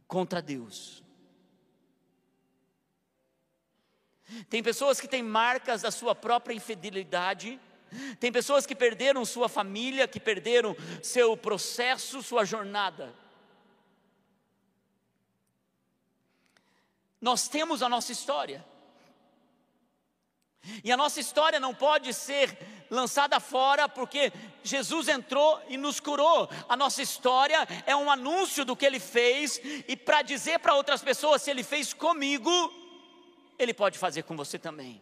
contra 0.06 0.42
Deus. 0.42 1.02
Tem 4.48 4.62
pessoas 4.62 5.00
que 5.00 5.08
têm 5.08 5.22
marcas 5.22 5.82
da 5.82 5.90
sua 5.90 6.14
própria 6.14 6.54
infidelidade, 6.54 7.58
tem 8.18 8.32
pessoas 8.32 8.66
que 8.66 8.74
perderam 8.74 9.24
sua 9.24 9.48
família, 9.48 10.08
que 10.08 10.20
perderam 10.20 10.76
seu 11.02 11.36
processo, 11.36 12.22
sua 12.22 12.44
jornada. 12.44 13.14
Nós 17.20 17.48
temos 17.48 17.82
a 17.82 17.88
nossa 17.88 18.10
história. 18.12 18.64
E 20.84 20.92
a 20.92 20.96
nossa 20.96 21.18
história 21.20 21.58
não 21.58 21.74
pode 21.74 22.12
ser 22.14 22.56
lançada 22.90 23.40
fora 23.40 23.88
porque 23.88 24.32
Jesus 24.62 25.08
entrou 25.08 25.60
e 25.68 25.76
nos 25.76 25.98
curou. 25.98 26.48
A 26.68 26.76
nossa 26.76 27.02
história 27.02 27.66
é 27.84 27.96
um 27.96 28.10
anúncio 28.10 28.64
do 28.64 28.76
que 28.76 28.86
ele 28.86 29.00
fez 29.00 29.60
e 29.88 29.96
para 29.96 30.22
dizer 30.22 30.60
para 30.60 30.74
outras 30.74 31.02
pessoas: 31.02 31.42
se 31.42 31.50
ele 31.50 31.64
fez 31.64 31.92
comigo, 31.92 32.50
ele 33.58 33.74
pode 33.74 33.98
fazer 33.98 34.22
com 34.22 34.36
você 34.36 34.58
também. 34.58 35.00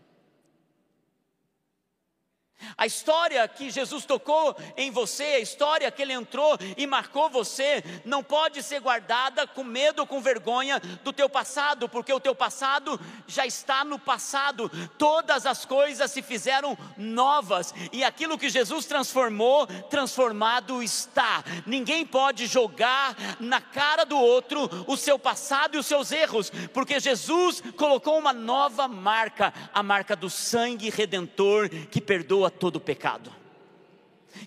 A 2.76 2.86
história 2.86 3.46
que 3.46 3.70
Jesus 3.70 4.04
tocou 4.04 4.56
em 4.76 4.90
você, 4.90 5.24
a 5.24 5.40
história 5.40 5.90
que 5.90 6.02
ele 6.02 6.12
entrou 6.12 6.58
e 6.76 6.86
marcou 6.86 7.28
você, 7.28 7.82
não 8.04 8.22
pode 8.22 8.62
ser 8.62 8.80
guardada 8.80 9.46
com 9.46 9.62
medo 9.62 10.00
ou 10.00 10.06
com 10.06 10.20
vergonha 10.20 10.80
do 11.02 11.12
teu 11.12 11.28
passado, 11.28 11.88
porque 11.88 12.12
o 12.12 12.20
teu 12.20 12.34
passado 12.34 13.00
já 13.26 13.46
está 13.46 13.84
no 13.84 13.98
passado. 13.98 14.70
Todas 14.98 15.46
as 15.46 15.64
coisas 15.64 16.10
se 16.10 16.22
fizeram 16.22 16.76
novas 16.96 17.74
e 17.92 18.04
aquilo 18.04 18.38
que 18.38 18.48
Jesus 18.48 18.86
transformou, 18.86 19.66
transformado 19.66 20.82
está. 20.82 21.44
Ninguém 21.66 22.04
pode 22.04 22.46
jogar 22.46 23.16
na 23.38 23.60
cara 23.60 24.04
do 24.04 24.18
outro 24.18 24.68
o 24.86 24.96
seu 24.96 25.18
passado 25.18 25.76
e 25.76 25.78
os 25.78 25.86
seus 25.86 26.12
erros, 26.12 26.50
porque 26.72 26.98
Jesus 27.00 27.62
colocou 27.76 28.18
uma 28.18 28.32
nova 28.32 28.88
marca, 28.88 29.52
a 29.72 29.82
marca 29.82 30.16
do 30.16 30.28
sangue 30.28 30.90
redentor 30.90 31.68
que 31.68 32.00
perdoa 32.00 32.49
todo 32.50 32.76
o 32.76 32.80
pecado, 32.80 33.34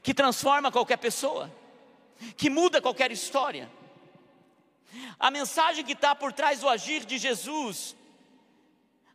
que 0.01 0.13
transforma 0.13 0.72
qualquer 0.72 0.98
pessoa, 0.98 1.51
que 2.38 2.50
muda 2.50 2.81
qualquer 2.81 3.12
história. 3.12 3.69
A 5.19 5.31
mensagem 5.31 5.83
que 5.83 5.93
está 5.93 6.13
por 6.15 6.31
trás 6.31 6.60
do 6.60 6.69
agir 6.69 7.05
de 7.05 7.17
Jesus, 7.17 7.95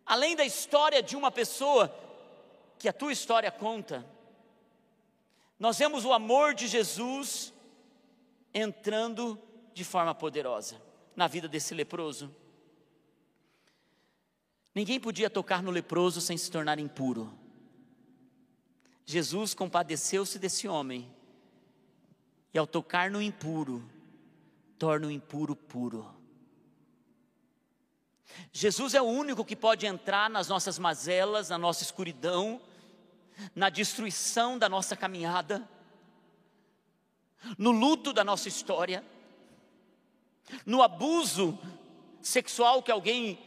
além 0.04 0.34
da 0.34 0.44
história 0.44 1.02
de 1.02 1.16
uma 1.16 1.30
pessoa 1.30 1.94
que 2.78 2.88
a 2.88 2.92
tua 2.92 3.12
história 3.12 3.50
conta, 3.50 4.04
nós 5.58 5.78
vemos 5.78 6.04
o 6.04 6.12
amor 6.12 6.54
de 6.54 6.66
Jesus 6.68 7.52
entrando 8.54 9.40
de 9.74 9.84
forma 9.84 10.14
poderosa 10.14 10.80
na 11.14 11.26
vida 11.26 11.48
desse 11.48 11.74
leproso. 11.74 12.34
Ninguém 14.74 15.00
podia 15.00 15.28
tocar 15.28 15.62
no 15.62 15.72
leproso 15.72 16.20
sem 16.20 16.36
se 16.36 16.50
tornar 16.50 16.78
impuro. 16.78 17.32
Jesus 19.10 19.54
compadeceu-se 19.54 20.38
desse 20.38 20.68
homem 20.68 21.10
e, 22.52 22.58
ao 22.58 22.66
tocar 22.66 23.10
no 23.10 23.22
impuro, 23.22 23.82
torna 24.78 25.06
o 25.06 25.10
impuro 25.10 25.56
puro. 25.56 26.14
Jesus 28.52 28.92
é 28.92 29.00
o 29.00 29.06
único 29.06 29.46
que 29.46 29.56
pode 29.56 29.86
entrar 29.86 30.28
nas 30.28 30.46
nossas 30.46 30.78
mazelas, 30.78 31.48
na 31.48 31.56
nossa 31.56 31.82
escuridão, 31.82 32.60
na 33.54 33.70
destruição 33.70 34.58
da 34.58 34.68
nossa 34.68 34.94
caminhada, 34.94 35.66
no 37.56 37.70
luto 37.70 38.12
da 38.12 38.22
nossa 38.22 38.46
história, 38.46 39.02
no 40.66 40.82
abuso 40.82 41.58
sexual 42.20 42.82
que 42.82 42.92
alguém 42.92 43.38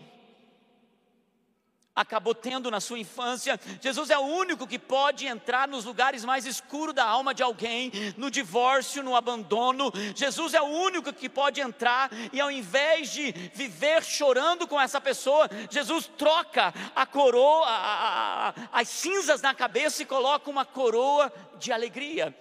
acabou 1.96 2.34
tendo 2.34 2.72
na 2.72 2.80
sua 2.80 3.00
infância. 3.00 3.60
Jesus 3.82 4.10
é 4.10 4.18
o 4.18 4.22
único 4.22 4.66
que 4.66 4.80
pode 4.80 5.28
entrar 5.28 5.68
nos 5.68 5.86
lugares 5.86 6.24
mais 6.24 6.46
escuros 6.46 6.96
da 6.96 7.06
alma 7.06 7.34
de 7.34 7.44
alguém, 7.44 7.92
no 8.18 8.32
divórcio, 8.32 9.04
no 9.04 9.16
abandono. 9.16 9.92
Jesus 10.16 10.54
é 10.54 10.62
o 10.62 10.66
único 10.66 11.12
que 11.14 11.30
pode 11.30 11.60
entrar 11.60 12.10
e 12.32 12.40
ao 12.40 12.50
invés 12.50 13.12
de 13.12 13.32
viver 13.54 14.04
chorando 14.04 14.68
com 14.68 14.80
essa 14.80 15.02
pessoa, 15.02 15.50
Jesus 15.70 16.10
troca 16.18 16.74
a 16.96 17.06
coroa, 17.06 17.68
a, 17.68 18.50
a, 18.50 18.54
as 18.72 18.88
cinzas 18.88 19.42
na 19.42 19.54
cabeça 19.54 20.02
e 20.02 20.06
coloca 20.06 20.50
uma 20.50 20.66
coroa 20.66 21.32
de 21.60 21.72
alegria. 21.72 22.36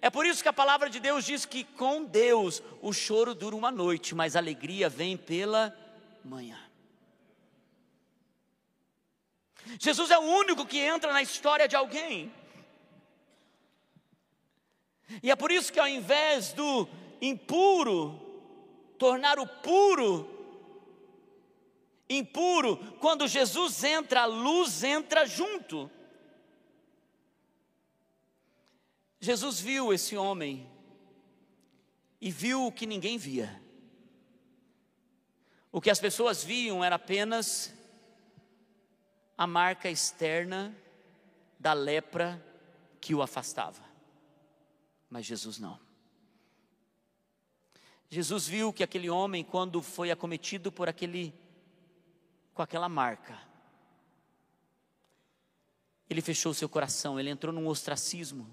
É 0.00 0.10
por 0.10 0.26
isso 0.26 0.42
que 0.42 0.48
a 0.48 0.52
palavra 0.52 0.90
de 0.90 0.98
Deus 0.98 1.24
diz 1.24 1.44
que 1.44 1.62
com 1.62 2.04
Deus 2.04 2.62
o 2.82 2.92
choro 2.92 3.34
dura 3.34 3.54
uma 3.54 3.70
noite, 3.70 4.14
mas 4.14 4.34
a 4.34 4.40
alegria 4.40 4.88
vem 4.88 5.16
pela 5.16 5.76
manhã. 6.24 6.65
Jesus 9.78 10.10
é 10.10 10.18
o 10.18 10.22
único 10.22 10.66
que 10.66 10.78
entra 10.78 11.12
na 11.12 11.22
história 11.22 11.66
de 11.66 11.76
alguém. 11.76 12.32
E 15.22 15.30
é 15.30 15.36
por 15.36 15.50
isso 15.50 15.72
que 15.72 15.80
ao 15.80 15.88
invés 15.88 16.52
do 16.52 16.88
impuro 17.20 18.20
tornar 18.98 19.38
o 19.38 19.46
puro 19.46 20.36
impuro, 22.08 22.76
quando 23.00 23.26
Jesus 23.26 23.82
entra, 23.84 24.22
a 24.22 24.26
luz 24.26 24.82
entra 24.84 25.26
junto. 25.26 25.90
Jesus 29.20 29.60
viu 29.60 29.92
esse 29.92 30.16
homem 30.16 30.70
e 32.20 32.30
viu 32.30 32.66
o 32.66 32.72
que 32.72 32.86
ninguém 32.86 33.18
via. 33.18 33.60
O 35.72 35.80
que 35.80 35.90
as 35.90 35.98
pessoas 35.98 36.44
viam 36.44 36.82
era 36.82 36.96
apenas 36.96 37.74
a 39.36 39.46
marca 39.46 39.90
externa 39.90 40.76
da 41.58 41.72
lepra 41.72 42.44
que 43.00 43.14
o 43.14 43.22
afastava. 43.22 43.82
Mas 45.10 45.26
Jesus 45.26 45.58
não. 45.58 45.78
Jesus 48.08 48.46
viu 48.46 48.72
que 48.72 48.84
aquele 48.84 49.10
homem, 49.10 49.44
quando 49.44 49.82
foi 49.82 50.10
acometido 50.10 50.70
por 50.70 50.88
aquele, 50.88 51.34
com 52.54 52.62
aquela 52.62 52.88
marca, 52.88 53.38
ele 56.08 56.22
fechou 56.22 56.54
seu 56.54 56.68
coração, 56.68 57.18
ele 57.18 57.30
entrou 57.30 57.52
num 57.52 57.66
ostracismo. 57.66 58.48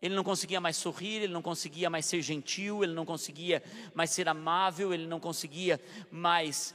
Ele 0.00 0.14
não 0.14 0.22
conseguia 0.22 0.60
mais 0.60 0.76
sorrir, 0.76 1.22
ele 1.22 1.32
não 1.32 1.42
conseguia 1.42 1.90
mais 1.90 2.06
ser 2.06 2.22
gentil, 2.22 2.84
ele 2.84 2.92
não 2.92 3.04
conseguia 3.04 3.62
mais 3.94 4.10
ser 4.10 4.28
amável, 4.28 4.94
ele 4.94 5.06
não 5.06 5.18
conseguia 5.18 5.80
mais. 6.10 6.74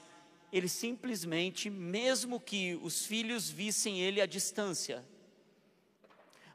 Ele 0.52 0.68
simplesmente, 0.68 1.70
mesmo 1.70 2.40
que 2.40 2.80
os 2.84 3.06
filhos 3.06 3.50
vissem 3.50 4.02
ele 4.02 4.20
à 4.20 4.26
distância. 4.26 5.04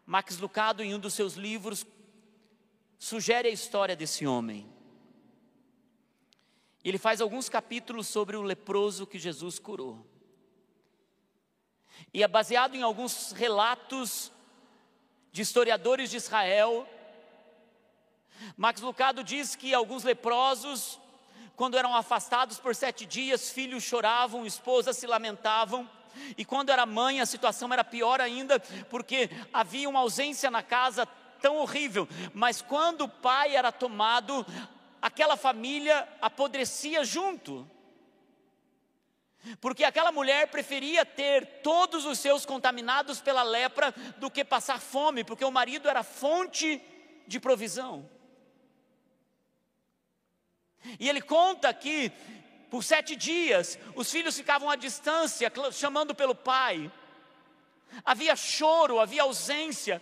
Max 0.04 0.38
Lucado, 0.38 0.82
em 0.82 0.94
um 0.94 0.98
dos 0.98 1.14
seus 1.14 1.34
livros, 1.34 1.86
sugere 2.98 3.48
a 3.48 3.52
história 3.52 3.96
desse 3.96 4.26
homem. 4.26 4.66
Ele 6.84 6.98
faz 6.98 7.20
alguns 7.20 7.48
capítulos 7.48 8.06
sobre 8.06 8.36
o 8.36 8.42
leproso 8.42 9.06
que 9.06 9.18
Jesus 9.18 9.58
curou. 9.58 10.06
E 12.12 12.22
é 12.22 12.28
baseado 12.28 12.74
em 12.74 12.82
alguns 12.82 13.32
relatos 13.32 14.32
de 15.38 15.42
historiadores 15.42 16.10
de 16.10 16.16
Israel. 16.16 16.84
Max 18.56 18.80
Lucado 18.80 19.22
diz 19.22 19.54
que 19.54 19.72
alguns 19.72 20.02
leprosos, 20.02 20.98
quando 21.54 21.78
eram 21.78 21.94
afastados 21.94 22.58
por 22.58 22.74
sete 22.74 23.06
dias, 23.06 23.48
filhos 23.48 23.84
choravam, 23.84 24.44
esposas 24.44 24.96
se 24.96 25.06
lamentavam. 25.06 25.88
E 26.36 26.44
quando 26.44 26.70
era 26.70 26.84
mãe, 26.84 27.20
a 27.20 27.26
situação 27.26 27.72
era 27.72 27.84
pior 27.84 28.20
ainda, 28.20 28.58
porque 28.90 29.30
havia 29.52 29.88
uma 29.88 30.00
ausência 30.00 30.50
na 30.50 30.60
casa 30.60 31.06
tão 31.40 31.58
horrível. 31.58 32.08
Mas 32.34 32.60
quando 32.60 33.02
o 33.02 33.08
pai 33.08 33.54
era 33.54 33.70
tomado, 33.70 34.44
aquela 35.00 35.36
família 35.36 36.08
apodrecia 36.20 37.04
junto. 37.04 37.64
Porque 39.60 39.84
aquela 39.84 40.12
mulher 40.12 40.48
preferia 40.48 41.04
ter 41.04 41.60
todos 41.62 42.04
os 42.04 42.18
seus 42.18 42.44
contaminados 42.44 43.20
pela 43.20 43.42
lepra 43.42 43.92
do 44.18 44.30
que 44.30 44.44
passar 44.44 44.80
fome, 44.80 45.24
porque 45.24 45.44
o 45.44 45.50
marido 45.50 45.88
era 45.88 46.02
fonte 46.02 46.82
de 47.26 47.40
provisão. 47.40 48.08
E 50.98 51.08
ele 51.08 51.20
conta 51.20 51.72
que 51.72 52.10
por 52.70 52.84
sete 52.84 53.16
dias 53.16 53.78
os 53.94 54.10
filhos 54.10 54.36
ficavam 54.36 54.70
à 54.70 54.76
distância, 54.76 55.52
chamando 55.72 56.14
pelo 56.14 56.34
pai. 56.34 56.90
Havia 58.04 58.36
choro, 58.36 59.00
havia 59.00 59.22
ausência. 59.22 60.00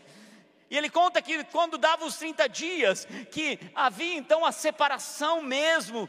E 0.69 0.77
ele 0.77 0.91
conta 0.91 1.23
que 1.23 1.45
quando 1.45 1.79
dava 1.79 2.05
os 2.05 2.17
30 2.17 2.49
dias, 2.49 3.07
que 3.31 3.59
havia 3.75 4.17
então 4.17 4.45
a 4.45 4.51
separação 4.51 5.41
mesmo 5.41 6.09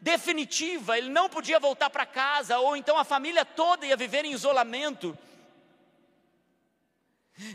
definitiva, 0.00 0.96
ele 0.96 1.08
não 1.08 1.28
podia 1.28 1.58
voltar 1.58 1.90
para 1.90 2.06
casa, 2.06 2.58
ou 2.58 2.76
então 2.76 2.98
a 2.98 3.04
família 3.04 3.44
toda 3.44 3.86
ia 3.86 3.96
viver 3.96 4.24
em 4.24 4.32
isolamento. 4.32 5.16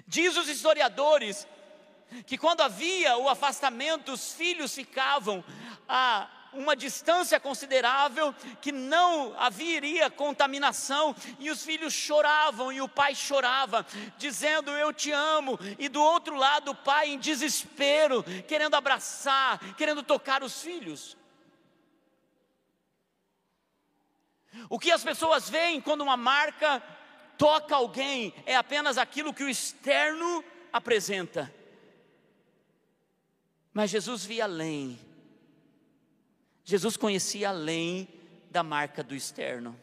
Diz 0.07 0.37
os 0.37 0.47
historiadores 0.47 1.47
que 2.25 2.37
quando 2.37 2.61
havia 2.61 3.17
o 3.17 3.29
afastamento, 3.29 4.11
os 4.11 4.33
filhos 4.33 4.73
ficavam 4.75 5.43
a 5.87 6.29
uma 6.53 6.75
distância 6.75 7.39
considerável, 7.39 8.35
que 8.61 8.71
não 8.71 9.33
haveria 9.39 10.09
contaminação, 10.09 11.15
e 11.39 11.49
os 11.49 11.63
filhos 11.63 11.93
choravam 11.93 12.71
e 12.71 12.81
o 12.81 12.89
pai 12.89 13.15
chorava, 13.15 13.85
dizendo: 14.17 14.71
Eu 14.71 14.91
te 14.91 15.11
amo, 15.11 15.57
e 15.79 15.87
do 15.87 16.01
outro 16.01 16.35
lado 16.35 16.71
o 16.71 16.75
pai 16.75 17.09
em 17.09 17.19
desespero, 17.19 18.23
querendo 18.47 18.75
abraçar, 18.75 19.59
querendo 19.75 20.03
tocar 20.03 20.43
os 20.43 20.61
filhos. 20.61 21.17
O 24.69 24.77
que 24.77 24.91
as 24.91 25.03
pessoas 25.03 25.49
veem 25.49 25.79
quando 25.81 26.01
uma 26.01 26.17
marca 26.17 26.81
toca 27.37 27.75
alguém 27.75 28.33
é 28.45 28.55
apenas 28.55 28.97
aquilo 28.97 29.33
que 29.33 29.43
o 29.43 29.49
externo 29.49 30.43
apresenta. 30.71 31.53
Mas 33.73 33.89
Jesus 33.89 34.25
via 34.25 34.43
além. 34.43 34.99
Jesus 36.63 36.97
conhecia 36.97 37.49
além 37.49 38.07
da 38.49 38.61
marca 38.61 39.03
do 39.03 39.15
externo. 39.15 39.79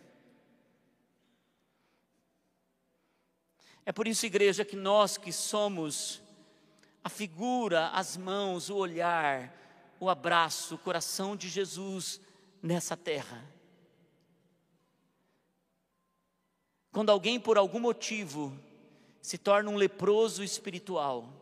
É 3.87 3.93
por 3.93 4.07
isso, 4.07 4.27
igreja, 4.27 4.67
que 4.67 4.77
nós 4.77 5.17
que 5.17 5.33
somos 5.33 6.21
a 7.03 7.09
figura, 7.09 7.89
as 7.89 8.19
mãos, 8.19 8.69
o 8.69 8.77
olhar, 8.77 9.51
o 9.99 10.11
abraço, 10.11 10.75
o 10.75 10.79
coração 10.79 11.35
de 11.35 11.49
Jesus 11.49 12.21
nessa 12.63 12.95
terra 12.97 13.58
Quando 16.99 17.11
alguém, 17.11 17.39
por 17.39 17.57
algum 17.57 17.79
motivo, 17.79 18.53
se 19.23 19.39
torna 19.39 19.71
um 19.71 19.77
leproso 19.77 20.43
espiritual, 20.43 21.33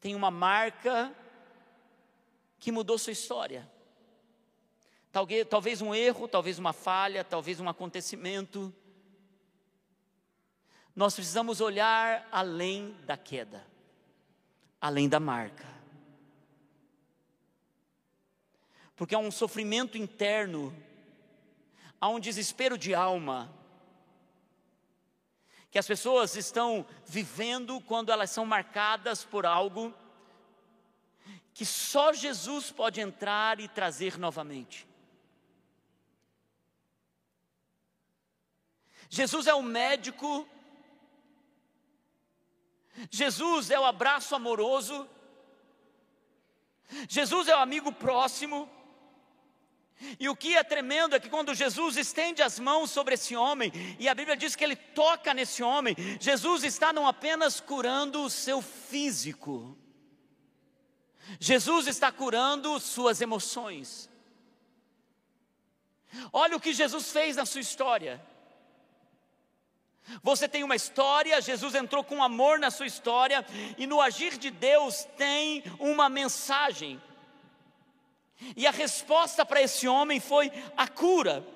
tem 0.00 0.16
uma 0.16 0.32
marca 0.32 1.14
que 2.58 2.72
mudou 2.72 2.98
sua 2.98 3.12
história. 3.12 3.70
Talvez, 5.48 5.80
um 5.80 5.94
erro, 5.94 6.26
talvez 6.26 6.58
uma 6.58 6.72
falha, 6.72 7.22
talvez 7.22 7.60
um 7.60 7.68
acontecimento. 7.68 8.74
Nós 10.92 11.14
precisamos 11.14 11.60
olhar 11.60 12.26
além 12.32 12.96
da 13.06 13.16
queda, 13.16 13.64
além 14.80 15.08
da 15.08 15.20
marca. 15.20 15.72
porque 19.02 19.16
há 19.16 19.18
um 19.18 19.32
sofrimento 19.32 19.98
interno, 19.98 20.72
há 22.02 22.08
um 22.08 22.18
desespero 22.18 22.76
de 22.76 22.96
alma, 22.96 23.48
que 25.70 25.78
as 25.78 25.86
pessoas 25.86 26.34
estão 26.34 26.84
vivendo 27.06 27.80
quando 27.82 28.10
elas 28.10 28.28
são 28.28 28.44
marcadas 28.44 29.24
por 29.24 29.46
algo 29.46 29.94
que 31.54 31.64
só 31.64 32.12
Jesus 32.12 32.72
pode 32.72 33.00
entrar 33.00 33.60
e 33.60 33.68
trazer 33.68 34.18
novamente. 34.18 34.84
Jesus 39.08 39.46
é 39.46 39.54
o 39.54 39.62
médico, 39.62 40.48
Jesus 43.12 43.70
é 43.70 43.78
o 43.78 43.84
abraço 43.84 44.34
amoroso, 44.34 45.08
Jesus 47.08 47.46
é 47.46 47.54
o 47.54 47.60
amigo 47.60 47.92
próximo. 47.92 48.68
E 50.18 50.28
o 50.28 50.36
que 50.36 50.56
é 50.56 50.64
tremendo 50.64 51.14
é 51.14 51.20
que 51.20 51.28
quando 51.28 51.54
Jesus 51.54 51.96
estende 51.96 52.42
as 52.42 52.58
mãos 52.58 52.90
sobre 52.90 53.14
esse 53.14 53.36
homem, 53.36 53.72
e 53.98 54.08
a 54.08 54.14
Bíblia 54.14 54.36
diz 54.36 54.56
que 54.56 54.64
ele 54.64 54.76
toca 54.76 55.32
nesse 55.32 55.62
homem, 55.62 55.94
Jesus 56.20 56.64
está 56.64 56.92
não 56.92 57.06
apenas 57.06 57.60
curando 57.60 58.22
o 58.22 58.30
seu 58.30 58.60
físico, 58.60 59.76
Jesus 61.38 61.86
está 61.86 62.10
curando 62.10 62.78
suas 62.80 63.20
emoções. 63.20 64.10
Olha 66.32 66.56
o 66.56 66.60
que 66.60 66.74
Jesus 66.74 67.10
fez 67.10 67.36
na 67.36 67.46
sua 67.46 67.60
história. 67.60 68.20
Você 70.22 70.48
tem 70.48 70.64
uma 70.64 70.76
história, 70.76 71.40
Jesus 71.40 71.74
entrou 71.74 72.02
com 72.02 72.22
amor 72.22 72.58
na 72.58 72.70
sua 72.70 72.86
história, 72.86 73.46
e 73.78 73.86
no 73.86 74.00
agir 74.00 74.36
de 74.36 74.50
Deus 74.50 75.04
tem 75.16 75.62
uma 75.78 76.08
mensagem. 76.08 77.00
E 78.56 78.66
a 78.66 78.70
resposta 78.70 79.44
para 79.44 79.62
esse 79.62 79.86
homem 79.88 80.20
foi 80.20 80.50
a 80.76 80.88
cura. 80.88 81.46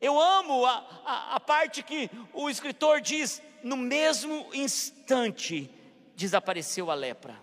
Eu 0.00 0.20
amo 0.20 0.64
a, 0.66 1.02
a, 1.04 1.36
a, 1.36 1.40
parte 1.40 1.82
que 1.82 2.10
o 2.32 2.48
escritor 2.48 3.00
diz: 3.00 3.42
no 3.62 3.76
mesmo 3.76 4.48
instante 4.52 5.70
desapareceu 6.16 6.90
a 6.90 6.94
lepra. 6.94 7.40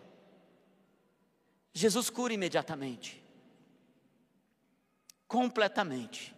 Jesus 1.74 2.10
cura 2.10 2.34
imediatamente, 2.34 3.24
completamente 5.28 6.36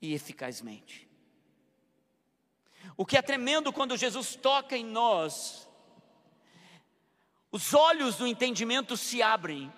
e 0.00 0.14
eficazmente. 0.14 1.08
O 2.96 3.04
que 3.04 3.16
é 3.16 3.22
tremendo 3.22 3.72
quando 3.72 3.96
Jesus 3.96 4.34
toca 4.36 4.76
em 4.76 4.84
nós, 4.84 5.68
os 7.52 7.74
olhos 7.74 8.16
do 8.16 8.26
entendimento 8.26 8.96
se 8.96 9.22
abrem 9.22 9.72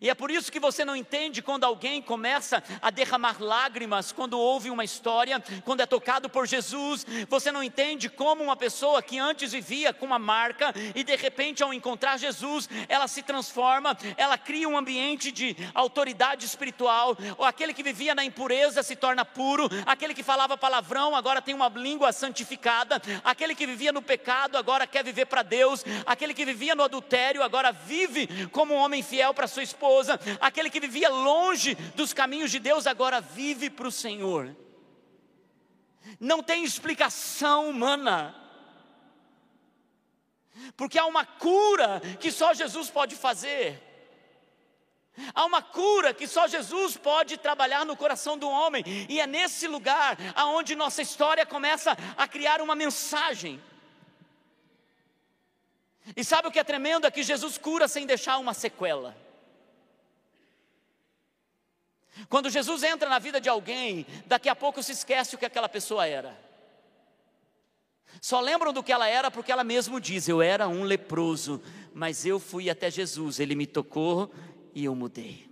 e 0.00 0.10
é 0.10 0.14
por 0.14 0.30
isso 0.30 0.52
que 0.52 0.60
você 0.60 0.84
não 0.84 0.94
entende 0.94 1.42
quando 1.42 1.64
alguém 1.64 2.02
começa 2.02 2.62
a 2.80 2.90
derramar 2.90 3.36
lágrimas 3.40 4.12
quando 4.12 4.38
ouve 4.38 4.70
uma 4.70 4.84
história, 4.84 5.42
quando 5.64 5.80
é 5.80 5.86
tocado 5.86 6.28
por 6.28 6.46
Jesus. 6.46 7.06
Você 7.28 7.50
não 7.50 7.62
entende 7.62 8.08
como 8.08 8.44
uma 8.44 8.56
pessoa 8.56 9.02
que 9.02 9.18
antes 9.18 9.52
vivia 9.52 9.92
com 9.92 10.06
uma 10.06 10.18
marca 10.18 10.72
e 10.94 11.02
de 11.02 11.16
repente, 11.16 11.62
ao 11.62 11.72
encontrar 11.72 12.18
Jesus, 12.18 12.68
ela 12.88 13.08
se 13.08 13.22
transforma, 13.22 13.96
ela 14.16 14.36
cria 14.36 14.68
um 14.68 14.76
ambiente 14.76 15.32
de 15.32 15.56
autoridade 15.74 16.44
espiritual. 16.44 17.16
Ou 17.38 17.44
aquele 17.44 17.74
que 17.74 17.82
vivia 17.82 18.14
na 18.14 18.24
impureza 18.24 18.82
se 18.82 18.94
torna 18.94 19.24
puro, 19.24 19.68
aquele 19.86 20.14
que 20.14 20.22
falava 20.22 20.56
palavrão 20.56 21.16
agora 21.16 21.42
tem 21.42 21.54
uma 21.54 21.68
língua 21.68 22.12
santificada, 22.12 23.00
aquele 23.24 23.54
que 23.54 23.66
vivia 23.66 23.92
no 23.92 24.02
pecado 24.02 24.56
agora 24.56 24.86
quer 24.86 25.04
viver 25.04 25.26
para 25.26 25.42
Deus, 25.42 25.84
aquele 26.04 26.34
que 26.34 26.44
vivia 26.44 26.74
no 26.74 26.82
adultério 26.82 27.42
agora 27.42 27.72
vive 27.72 28.48
como 28.48 28.74
um 28.74 28.78
homem 28.78 29.02
fiel 29.02 29.32
para 29.32 29.46
sua 29.46 29.62
esposa 29.62 29.79
esposa, 29.80 30.20
aquele 30.40 30.68
que 30.68 30.78
vivia 30.78 31.08
longe 31.08 31.74
dos 31.94 32.12
caminhos 32.12 32.50
de 32.50 32.58
Deus, 32.58 32.86
agora 32.86 33.20
vive 33.20 33.70
para 33.70 33.88
o 33.88 33.92
Senhor. 33.92 34.54
Não 36.18 36.42
tem 36.42 36.64
explicação 36.64 37.70
humana, 37.70 38.34
porque 40.76 40.98
há 40.98 41.06
uma 41.06 41.24
cura 41.24 42.00
que 42.20 42.30
só 42.30 42.52
Jesus 42.52 42.90
pode 42.90 43.16
fazer. 43.16 43.86
Há 45.34 45.44
uma 45.44 45.62
cura 45.62 46.14
que 46.14 46.26
só 46.26 46.46
Jesus 46.46 46.96
pode 46.96 47.38
trabalhar 47.38 47.84
no 47.86 47.96
coração 47.96 48.36
do 48.36 48.48
homem, 48.48 48.84
e 49.08 49.18
é 49.18 49.26
nesse 49.26 49.66
lugar 49.66 50.18
aonde 50.34 50.76
nossa 50.76 51.00
história 51.00 51.46
começa 51.46 51.96
a 52.18 52.28
criar 52.28 52.60
uma 52.60 52.74
mensagem. 52.74 53.62
E 56.14 56.22
sabe 56.24 56.48
o 56.48 56.50
que 56.50 56.58
é 56.58 56.64
tremendo? 56.64 57.06
É 57.06 57.10
que 57.10 57.22
Jesus 57.22 57.56
cura 57.56 57.88
sem 57.88 58.04
deixar 58.04 58.38
uma 58.38 58.52
sequela. 58.52 59.29
Quando 62.28 62.50
Jesus 62.50 62.82
entra 62.82 63.08
na 63.08 63.18
vida 63.18 63.40
de 63.40 63.48
alguém, 63.48 64.06
daqui 64.26 64.48
a 64.48 64.56
pouco 64.56 64.82
se 64.82 64.92
esquece 64.92 65.34
o 65.34 65.38
que 65.38 65.46
aquela 65.46 65.68
pessoa 65.68 66.06
era. 66.06 66.36
Só 68.20 68.40
lembram 68.40 68.72
do 68.72 68.82
que 68.82 68.92
ela 68.92 69.08
era 69.08 69.30
porque 69.30 69.52
ela 69.52 69.64
mesmo 69.64 70.00
diz: 70.00 70.28
Eu 70.28 70.42
era 70.42 70.68
um 70.68 70.82
leproso, 70.82 71.62
mas 71.94 72.26
eu 72.26 72.38
fui 72.38 72.68
até 72.68 72.90
Jesus, 72.90 73.40
ele 73.40 73.54
me 73.54 73.66
tocou 73.66 74.32
e 74.74 74.84
eu 74.84 74.94
mudei. 74.94 75.48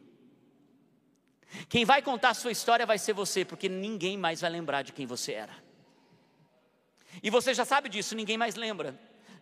Quem 1.69 1.85
vai 1.85 2.03
contar 2.03 2.31
a 2.31 2.35
sua 2.35 2.53
história 2.53 2.85
vai 2.85 2.99
ser 2.99 3.15
você, 3.15 3.45
porque 3.45 3.69
ninguém 3.69 4.17
mais 4.17 4.41
vai 4.41 4.51
lembrar 4.51 4.83
de 4.83 4.93
quem 4.93 5.07
você 5.07 5.33
era. 5.33 5.57
E 7.23 7.31
você 7.31 7.55
já 7.55 7.65
sabe 7.65 7.89
disso, 7.89 8.15
ninguém 8.15 8.37
mais 8.37 8.55
lembra. 8.55 8.99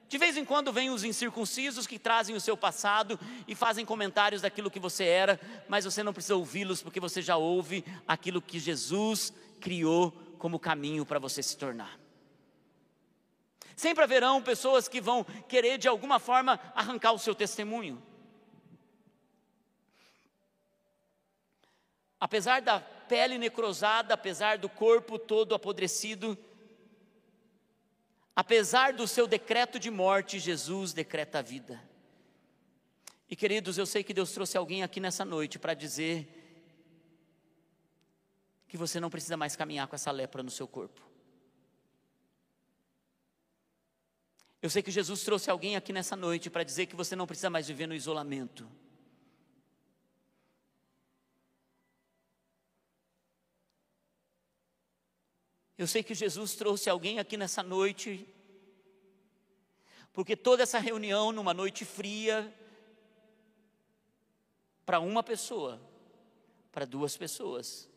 De 0.09 0.19
vez 0.19 0.37
em 0.37 0.45
quando 0.45 0.73
vêm 0.73 0.91
os 0.91 1.03
incircuncisos 1.03 1.87
que 1.87 1.99
trazem 1.99 2.37
o 2.37 2.41
seu 2.41 2.57
passado 2.57 3.19
e 3.49 3.55
fazem 3.55 3.85
comentários 3.85 4.41
daquilo 4.41 4.71
que 4.71 4.79
você 4.79 5.05
era, 5.05 5.41
mas 5.69 5.85
você 5.85 6.03
não 6.03 6.13
precisa 6.13 6.37
ouvi-los 6.37 6.81
porque 6.83 7.01
você 7.01 7.21
já 7.21 7.37
ouve 7.37 7.85
aquilo 8.07 8.41
que 8.41 8.61
Jesus 8.61 9.33
criou 9.61 10.13
como 10.39 10.61
caminho 10.61 11.05
para 11.05 11.19
você 11.19 11.43
se 11.43 11.57
tornar. 11.57 11.99
Sempre 13.75 14.05
haverão 14.05 14.41
pessoas 14.41 14.87
que 14.87 15.01
vão 15.01 15.25
querer 15.49 15.77
de 15.77 15.89
alguma 15.89 16.19
forma 16.19 16.59
arrancar 16.75 17.13
o 17.13 17.19
seu 17.19 17.35
testemunho. 17.35 18.01
Apesar 22.19 22.63
da 22.63 22.81
pele 22.81 23.39
necrosada, 23.39 24.15
apesar 24.15 24.57
do 24.57 24.69
corpo 24.69 25.19
todo 25.19 25.55
apodrecido, 25.55 26.39
Apesar 28.37 28.93
do 28.93 29.09
seu 29.09 29.27
decreto 29.27 29.79
de 29.79 29.91
morte, 29.91 30.39
Jesus 30.39 30.93
decreta 30.93 31.39
a 31.39 31.43
vida. 31.43 31.83
E 33.31 33.35
queridos, 33.35 33.79
eu 33.79 33.87
sei 33.87 34.05
que 34.05 34.13
Deus 34.13 34.31
trouxe 34.31 34.59
alguém 34.59 34.83
aqui 34.83 35.01
nessa 35.01 35.25
noite 35.25 35.59
para 35.59 35.73
dizer 35.73 36.29
que 38.69 38.77
você 38.77 39.01
não 39.01 39.09
precisa 39.09 39.39
mais 39.39 39.57
caminhar 39.57 39.89
com 39.89 39.97
essa 39.97 40.11
lepra 40.11 40.43
no 40.43 40.51
seu 40.51 40.69
corpo. 40.69 41.01
Eu 44.61 44.69
sei 44.69 44.83
que 44.83 44.91
Jesus 44.91 45.23
trouxe 45.23 45.51
alguém 45.51 45.75
aqui 45.75 45.93
nessa 45.93 46.15
noite 46.15 46.51
para 46.51 46.63
dizer 46.63 46.87
que 46.87 46.97
você 46.97 47.17
não 47.17 47.27
precisa 47.27 47.49
mais 47.49 47.67
viver 47.69 47.87
no 47.87 47.95
isolamento. 47.95 48.69
Eu 55.79 55.87
sei 55.87 56.03
que 56.03 56.15
Jesus 56.15 56.55
trouxe 56.55 56.89
alguém 56.89 57.19
aqui 57.19 57.37
nessa 57.37 57.63
noite, 57.63 58.27
porque 60.13 60.35
toda 60.35 60.63
essa 60.63 60.79
reunião 60.79 61.33
numa 61.33 61.53
noite 61.53 61.85
fria, 61.85 62.53
para 64.87 65.01
uma 65.01 65.23
pessoa, 65.23 65.81
para 66.73 66.87
duas 66.87 67.17
pessoas, 67.17 67.91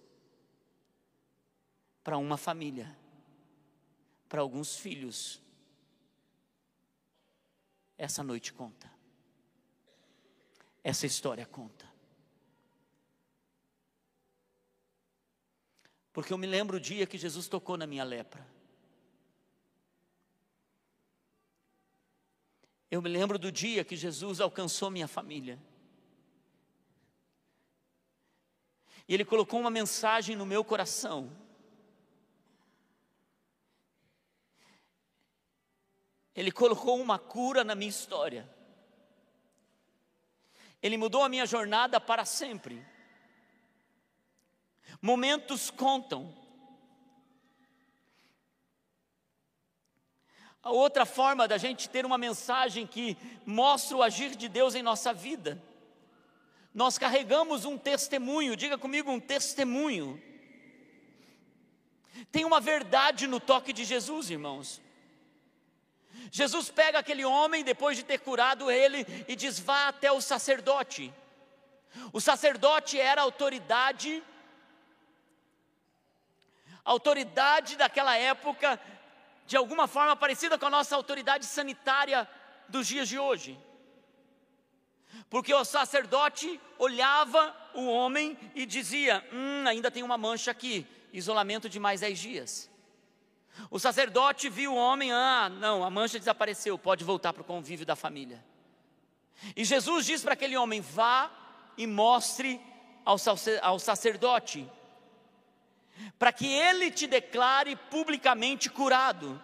para 2.03 2.17
uma 2.17 2.37
família, 2.37 2.97
para 4.27 4.41
alguns 4.41 4.75
filhos, 4.75 5.41
essa 7.97 8.23
noite 8.23 8.53
conta, 8.53 8.91
essa 10.83 11.05
história 11.05 11.45
conta. 11.45 11.88
Porque 16.19 16.33
eu 16.33 16.37
me 16.37 16.47
lembro 16.47 16.75
o 16.75 16.79
dia 16.81 17.07
que 17.07 17.17
Jesus 17.17 17.47
tocou 17.47 17.77
na 17.77 17.87
minha 17.87 18.03
lepra. 18.03 18.45
Eu 22.91 23.01
me 23.01 23.07
lembro 23.07 23.39
do 23.39 23.49
dia 23.49 23.85
que 23.85 23.95
Jesus 23.95 24.41
alcançou 24.41 24.91
minha 24.91 25.07
família. 25.07 25.57
E 29.07 29.13
Ele 29.13 29.23
colocou 29.23 29.61
uma 29.61 29.69
mensagem 29.69 30.35
no 30.35 30.45
meu 30.45 30.61
coração. 30.61 31.31
Ele 36.35 36.51
colocou 36.51 36.99
uma 36.99 37.17
cura 37.17 37.63
na 37.63 37.75
minha 37.75 37.89
história. 37.89 38.53
Ele 40.83 40.97
mudou 40.97 41.23
a 41.23 41.29
minha 41.29 41.45
jornada 41.45 41.97
para 41.97 42.25
sempre. 42.25 42.85
Momentos 45.01 45.69
contam. 45.69 46.35
A 50.61 50.71
outra 50.71 51.05
forma 51.05 51.47
da 51.47 51.57
gente 51.57 51.89
ter 51.89 52.05
uma 52.05 52.17
mensagem 52.17 52.85
que 52.85 53.17
mostra 53.45 53.95
o 53.95 54.03
agir 54.03 54.35
de 54.35 54.49
Deus 54.49 54.75
em 54.75 54.83
nossa 54.83 55.13
vida. 55.13 55.61
Nós 56.73 56.97
carregamos 56.97 57.65
um 57.65 57.77
testemunho, 57.77 58.55
diga 58.55 58.77
comigo, 58.77 59.09
um 59.09 59.19
testemunho. 59.19 60.21
Tem 62.31 62.43
uma 62.43 62.59
verdade 62.59 63.25
no 63.25 63.39
toque 63.39 63.71
de 63.71 63.85
Jesus, 63.85 64.29
irmãos. 64.29 64.81
Jesus 66.31 66.69
pega 66.69 66.99
aquele 66.99 67.23
homem, 67.23 67.63
depois 67.63 67.97
de 67.97 68.03
ter 68.03 68.19
curado 68.19 68.69
ele, 68.69 69.05
e 69.27 69.35
diz: 69.35 69.59
vá 69.59 69.87
até 69.87 70.11
o 70.11 70.21
sacerdote. 70.21 71.13
O 72.11 72.19
sacerdote 72.19 72.99
era 72.99 73.21
a 73.21 73.23
autoridade, 73.23 74.21
autoridade 76.83 77.75
daquela 77.75 78.15
época, 78.17 78.79
de 79.45 79.57
alguma 79.57 79.87
forma 79.87 80.15
parecida 80.15 80.57
com 80.57 80.65
a 80.65 80.69
nossa 80.69 80.95
autoridade 80.95 81.45
sanitária 81.45 82.27
dos 82.67 82.87
dias 82.87 83.07
de 83.07 83.17
hoje. 83.17 83.59
Porque 85.29 85.53
o 85.53 85.65
sacerdote 85.65 86.59
olhava 86.77 87.55
o 87.73 87.87
homem 87.87 88.37
e 88.53 88.65
dizia: 88.65 89.27
Hum, 89.31 89.67
ainda 89.67 89.91
tem 89.91 90.03
uma 90.03 90.17
mancha 90.17 90.51
aqui, 90.51 90.85
isolamento 91.11 91.67
de 91.67 91.79
mais 91.79 92.01
dez 92.01 92.19
dias. 92.19 92.69
O 93.69 93.79
sacerdote 93.79 94.49
viu 94.49 94.73
o 94.73 94.77
homem, 94.77 95.11
ah, 95.11 95.49
não, 95.49 95.83
a 95.83 95.89
mancha 95.89 96.19
desapareceu, 96.19 96.77
pode 96.77 97.03
voltar 97.03 97.33
para 97.33 97.41
o 97.41 97.45
convívio 97.45 97.85
da 97.85 97.95
família. 97.95 98.43
E 99.55 99.65
Jesus 99.65 100.05
diz 100.05 100.21
para 100.21 100.33
aquele 100.33 100.57
homem: 100.57 100.81
vá 100.81 101.31
e 101.77 101.87
mostre 101.87 102.61
ao 103.05 103.79
sacerdote, 103.79 104.69
para 106.17 106.31
que 106.31 106.47
ele 106.47 106.91
te 106.91 107.07
declare 107.07 107.75
publicamente 107.75 108.69
curado. 108.69 109.41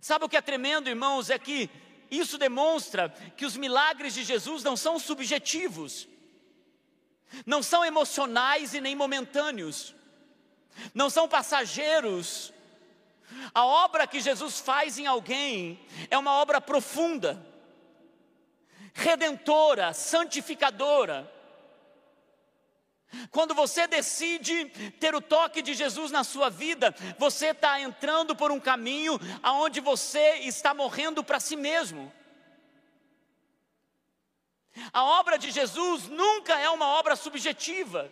Sabe 0.00 0.24
o 0.24 0.28
que 0.28 0.36
é 0.36 0.40
tremendo, 0.40 0.88
irmãos? 0.88 1.30
É 1.30 1.38
que 1.38 1.70
isso 2.10 2.38
demonstra 2.38 3.08
que 3.36 3.44
os 3.44 3.56
milagres 3.56 4.14
de 4.14 4.22
Jesus 4.22 4.62
não 4.62 4.76
são 4.76 4.98
subjetivos, 4.98 6.08
não 7.44 7.62
são 7.62 7.84
emocionais 7.84 8.74
e 8.74 8.80
nem 8.80 8.94
momentâneos 8.94 9.96
não 10.94 11.10
são 11.10 11.28
passageiros. 11.28 12.52
A 13.54 13.64
obra 13.64 14.06
que 14.06 14.20
Jesus 14.20 14.60
faz 14.60 14.98
em 14.98 15.06
alguém 15.06 15.80
é 16.10 16.16
uma 16.16 16.32
obra 16.32 16.60
profunda, 16.60 17.44
redentora, 18.94 19.92
santificadora. 19.92 21.32
Quando 23.30 23.54
você 23.54 23.86
decide 23.86 24.66
ter 25.00 25.14
o 25.14 25.20
toque 25.20 25.62
de 25.62 25.74
Jesus 25.74 26.10
na 26.10 26.24
sua 26.24 26.50
vida, 26.50 26.94
você 27.18 27.48
está 27.48 27.80
entrando 27.80 28.34
por 28.34 28.50
um 28.50 28.60
caminho 28.60 29.18
aonde 29.42 29.80
você 29.80 30.40
está 30.40 30.74
morrendo 30.74 31.22
para 31.22 31.40
si 31.40 31.56
mesmo. 31.56 32.12
A 34.92 35.04
obra 35.04 35.38
de 35.38 35.50
Jesus 35.50 36.08
nunca 36.08 36.58
é 36.58 36.68
uma 36.68 36.86
obra 36.88 37.16
subjetiva. 37.16 38.10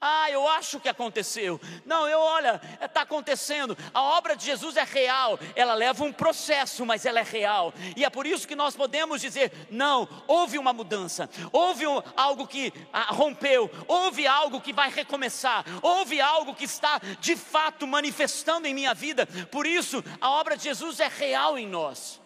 Ah, 0.00 0.30
eu 0.30 0.46
acho 0.46 0.78
que 0.78 0.88
aconteceu. 0.88 1.60
Não, 1.84 2.06
eu 2.06 2.20
olha, 2.20 2.60
está 2.80 3.00
acontecendo. 3.00 3.76
A 3.92 4.00
obra 4.00 4.36
de 4.36 4.44
Jesus 4.44 4.76
é 4.76 4.84
real. 4.84 5.40
Ela 5.56 5.74
leva 5.74 6.04
um 6.04 6.12
processo, 6.12 6.86
mas 6.86 7.04
ela 7.04 7.18
é 7.18 7.24
real. 7.24 7.74
E 7.96 8.04
é 8.04 8.10
por 8.10 8.24
isso 8.24 8.46
que 8.46 8.54
nós 8.54 8.76
podemos 8.76 9.20
dizer: 9.20 9.50
não, 9.68 10.08
houve 10.28 10.56
uma 10.56 10.72
mudança, 10.72 11.28
houve 11.50 11.84
um, 11.84 12.00
algo 12.16 12.46
que 12.46 12.72
ah, 12.92 13.12
rompeu, 13.12 13.68
houve 13.88 14.24
algo 14.24 14.60
que 14.60 14.72
vai 14.72 14.88
recomeçar, 14.88 15.64
houve 15.82 16.20
algo 16.20 16.54
que 16.54 16.64
está 16.64 17.00
de 17.20 17.34
fato 17.34 17.84
manifestando 17.84 18.68
em 18.68 18.74
minha 18.74 18.94
vida. 18.94 19.26
Por 19.50 19.66
isso, 19.66 20.04
a 20.20 20.30
obra 20.30 20.56
de 20.56 20.62
Jesus 20.62 21.00
é 21.00 21.08
real 21.08 21.58
em 21.58 21.66
nós. 21.66 22.20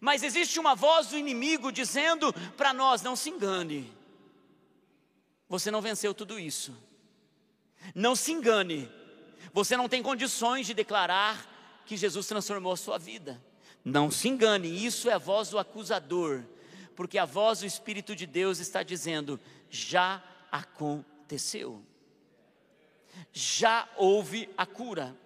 Mas 0.00 0.22
existe 0.22 0.60
uma 0.60 0.76
voz 0.76 1.08
do 1.08 1.18
inimigo 1.18 1.72
dizendo 1.72 2.32
para 2.56 2.72
nós: 2.72 3.02
não 3.02 3.16
se 3.16 3.30
engane 3.30 3.97
você 5.48 5.70
não 5.70 5.80
venceu 5.80 6.12
tudo 6.12 6.38
isso. 6.38 6.76
Não 7.94 8.14
se 8.14 8.32
engane, 8.32 8.90
você 9.52 9.76
não 9.76 9.88
tem 9.88 10.02
condições 10.02 10.66
de 10.66 10.74
declarar 10.74 11.82
que 11.86 11.96
Jesus 11.96 12.26
transformou 12.26 12.72
a 12.72 12.76
sua 12.76 12.98
vida. 12.98 13.42
Não 13.84 14.10
se 14.10 14.28
engane, 14.28 14.84
isso 14.84 15.08
é 15.08 15.14
a 15.14 15.18
voz 15.18 15.48
do 15.48 15.58
acusador, 15.58 16.44
porque 16.94 17.16
a 17.16 17.24
voz 17.24 17.60
do 17.60 17.66
Espírito 17.66 18.14
de 18.14 18.26
Deus 18.26 18.58
está 18.58 18.82
dizendo: 18.82 19.40
já 19.70 20.22
aconteceu, 20.52 21.82
já 23.32 23.88
houve 23.96 24.50
a 24.56 24.66
cura. 24.66 25.16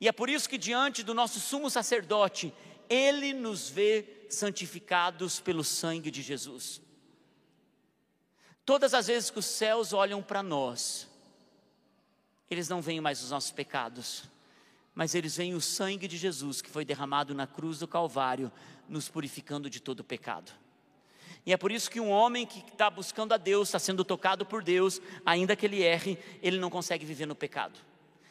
E 0.00 0.08
é 0.08 0.12
por 0.12 0.28
isso 0.28 0.48
que, 0.48 0.58
diante 0.58 1.02
do 1.02 1.14
nosso 1.14 1.40
sumo 1.40 1.70
sacerdote, 1.70 2.52
ele 2.88 3.32
nos 3.32 3.70
vê 3.70 4.26
santificados 4.28 5.40
pelo 5.40 5.64
sangue 5.64 6.10
de 6.10 6.20
Jesus. 6.20 6.82
Todas 8.66 8.94
as 8.94 9.06
vezes 9.06 9.30
que 9.30 9.38
os 9.38 9.46
céus 9.46 9.92
olham 9.92 10.20
para 10.20 10.42
nós, 10.42 11.06
eles 12.50 12.68
não 12.68 12.82
veem 12.82 13.00
mais 13.00 13.22
os 13.22 13.30
nossos 13.30 13.52
pecados, 13.52 14.24
mas 14.92 15.14
eles 15.14 15.36
veem 15.36 15.54
o 15.54 15.60
sangue 15.60 16.08
de 16.08 16.16
Jesus 16.16 16.60
que 16.60 16.68
foi 16.68 16.84
derramado 16.84 17.32
na 17.32 17.46
cruz 17.46 17.78
do 17.78 17.86
Calvário, 17.86 18.50
nos 18.88 19.08
purificando 19.08 19.70
de 19.70 19.78
todo 19.78 20.02
pecado. 20.02 20.50
E 21.46 21.52
é 21.52 21.56
por 21.56 21.70
isso 21.70 21.88
que 21.88 22.00
um 22.00 22.10
homem 22.10 22.44
que 22.44 22.58
está 22.58 22.90
buscando 22.90 23.32
a 23.32 23.36
Deus, 23.36 23.68
está 23.68 23.78
sendo 23.78 24.04
tocado 24.04 24.44
por 24.44 24.64
Deus, 24.64 25.00
ainda 25.24 25.54
que 25.54 25.64
ele 25.64 25.84
erre, 25.84 26.18
ele 26.42 26.58
não 26.58 26.68
consegue 26.68 27.06
viver 27.06 27.26
no 27.26 27.36
pecado. 27.36 27.78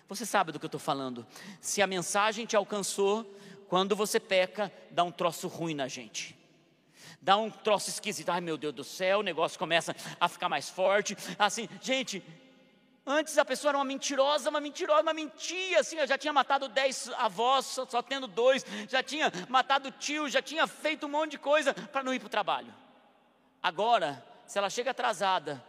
Você 0.09 0.25
sabe 0.25 0.51
do 0.51 0.59
que 0.59 0.65
eu 0.65 0.67
estou 0.67 0.81
falando. 0.81 1.25
Se 1.61 1.81
a 1.81 1.87
mensagem 1.87 2.45
te 2.45 2.57
alcançou, 2.57 3.23
quando 3.69 3.95
você 3.95 4.19
peca, 4.19 4.69
dá 4.91 5.01
um 5.01 5.11
troço 5.13 5.47
ruim 5.47 5.73
na 5.73 5.87
gente 5.87 6.35
dá 7.25 7.35
um 7.35 7.49
troço 7.49 7.89
esquisito. 7.89 8.29
Ai 8.29 8.39
meu 8.39 8.55
Deus 8.55 8.73
do 8.73 8.83
céu, 8.83 9.19
o 9.19 9.23
negócio 9.23 9.57
começa 9.57 9.95
a 10.19 10.29
ficar 10.29 10.47
mais 10.47 10.69
forte. 10.69 11.17
Assim, 11.39 11.67
gente, 11.81 12.23
antes 13.03 13.35
a 13.39 13.43
pessoa 13.43 13.71
era 13.71 13.77
uma 13.79 13.83
mentirosa, 13.83 14.47
uma 14.47 14.61
mentirosa, 14.61 15.01
uma 15.01 15.13
mentia, 15.13 15.79
assim, 15.79 15.97
já 16.05 16.19
tinha 16.19 16.31
matado 16.31 16.69
dez 16.69 17.09
avós, 17.17 17.65
só, 17.65 17.85
só 17.87 18.03
tendo 18.03 18.27
dois, 18.27 18.63
já 18.87 19.01
tinha 19.01 19.31
matado 19.49 19.89
tio, 19.89 20.29
já 20.29 20.39
tinha 20.39 20.67
feito 20.67 21.07
um 21.07 21.09
monte 21.09 21.31
de 21.31 21.39
coisa 21.39 21.73
para 21.73 22.03
não 22.03 22.13
ir 22.13 22.19
para 22.19 22.27
o 22.27 22.29
trabalho. 22.29 22.71
Agora, 23.61 24.23
se 24.45 24.59
ela 24.59 24.69
chega 24.69 24.91
atrasada, 24.91 25.65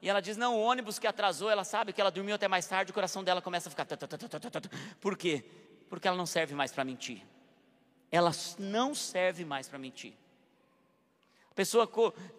e 0.00 0.08
ela 0.08 0.22
diz: 0.22 0.38
Não, 0.38 0.56
o 0.56 0.62
ônibus 0.62 0.98
que 0.98 1.06
atrasou, 1.06 1.50
ela 1.50 1.64
sabe 1.64 1.92
que 1.92 2.00
ela 2.00 2.10
dormiu 2.10 2.34
até 2.34 2.48
mais 2.48 2.66
tarde, 2.66 2.90
o 2.90 2.94
coração 2.94 3.22
dela 3.22 3.42
começa 3.42 3.68
a 3.68 3.70
ficar. 3.70 3.86
Por 4.98 5.18
quê? 5.18 5.44
Porque 5.90 6.08
ela 6.08 6.16
não 6.16 6.26
serve 6.26 6.54
mais 6.54 6.72
para 6.72 6.82
mentir. 6.82 7.22
Ela 8.10 8.32
não 8.58 8.94
serve 8.94 9.44
mais 9.44 9.68
para 9.68 9.78
mentir. 9.78 10.14
A 11.54 11.56
pessoa 11.56 11.88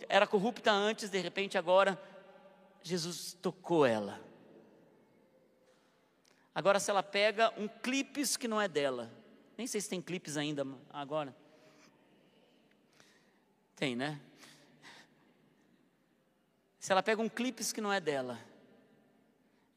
era 0.09 0.27
corrupta 0.27 0.73
antes, 0.73 1.09
de 1.09 1.17
repente 1.19 1.57
agora 1.57 1.97
Jesus 2.83 3.31
tocou 3.41 3.85
ela. 3.85 4.19
Agora, 6.53 6.81
se 6.81 6.91
ela 6.91 7.01
pega 7.01 7.53
um 7.57 7.65
clipes 7.65 8.35
que 8.35 8.45
não 8.45 8.59
é 8.59 8.67
dela, 8.67 9.09
nem 9.57 9.67
sei 9.67 9.79
se 9.79 9.87
tem 9.87 10.01
clipes 10.01 10.35
ainda 10.35 10.67
agora. 10.91 11.33
Tem, 13.77 13.95
né? 13.95 14.19
Se 16.77 16.91
ela 16.91 17.01
pega 17.01 17.21
um 17.21 17.29
clipes 17.29 17.71
que 17.71 17.79
não 17.79 17.93
é 17.93 18.01
dela, 18.01 18.37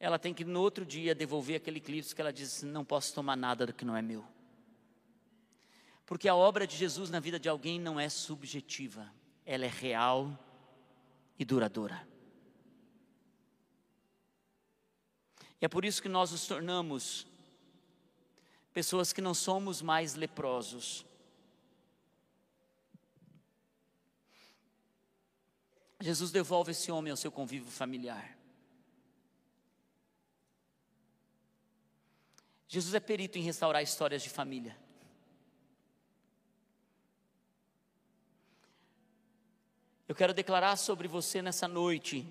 ela 0.01 0.19
tem 0.19 0.33
que 0.33 0.43
no 0.43 0.59
outro 0.59 0.85
dia 0.85 1.15
devolver 1.15 1.55
aquele 1.55 1.79
clipes 1.79 2.11
que 2.11 2.19
ela 2.19 2.33
diz: 2.33 2.61
não 2.63 2.83
posso 2.83 3.13
tomar 3.13 3.37
nada 3.37 3.65
do 3.65 3.73
que 3.73 3.85
não 3.85 3.95
é 3.95 4.01
meu. 4.01 4.25
Porque 6.05 6.27
a 6.27 6.35
obra 6.35 6.67
de 6.67 6.75
Jesus 6.75 7.09
na 7.09 7.21
vida 7.21 7.39
de 7.39 7.47
alguém 7.47 7.79
não 7.79 7.97
é 7.97 8.09
subjetiva 8.09 9.17
ela 9.49 9.65
é 9.65 9.67
real 9.67 10.37
e 11.39 11.43
duradoura. 11.43 12.07
E 15.59 15.65
é 15.65 15.67
por 15.67 15.83
isso 15.83 16.03
que 16.03 16.07
nós 16.07 16.31
nos 16.31 16.45
tornamos 16.45 17.25
pessoas 18.71 19.11
que 19.11 19.21
não 19.21 19.33
somos 19.33 19.81
mais 19.81 20.13
leprosos. 20.13 21.03
Jesus 25.99 26.29
devolve 26.29 26.69
esse 26.69 26.91
homem 26.91 27.09
ao 27.09 27.17
seu 27.17 27.31
convívio 27.31 27.71
familiar. 27.71 28.37
Jesus 32.67 32.93
é 32.93 32.99
perito 32.99 33.39
em 33.39 33.41
restaurar 33.41 33.81
histórias 33.81 34.21
de 34.21 34.29
família. 34.29 34.77
Eu 40.09 40.15
quero 40.15 40.33
declarar 40.33 40.75
sobre 40.75 41.07
você 41.07 41.39
nessa 41.39 41.67
noite. 41.67 42.27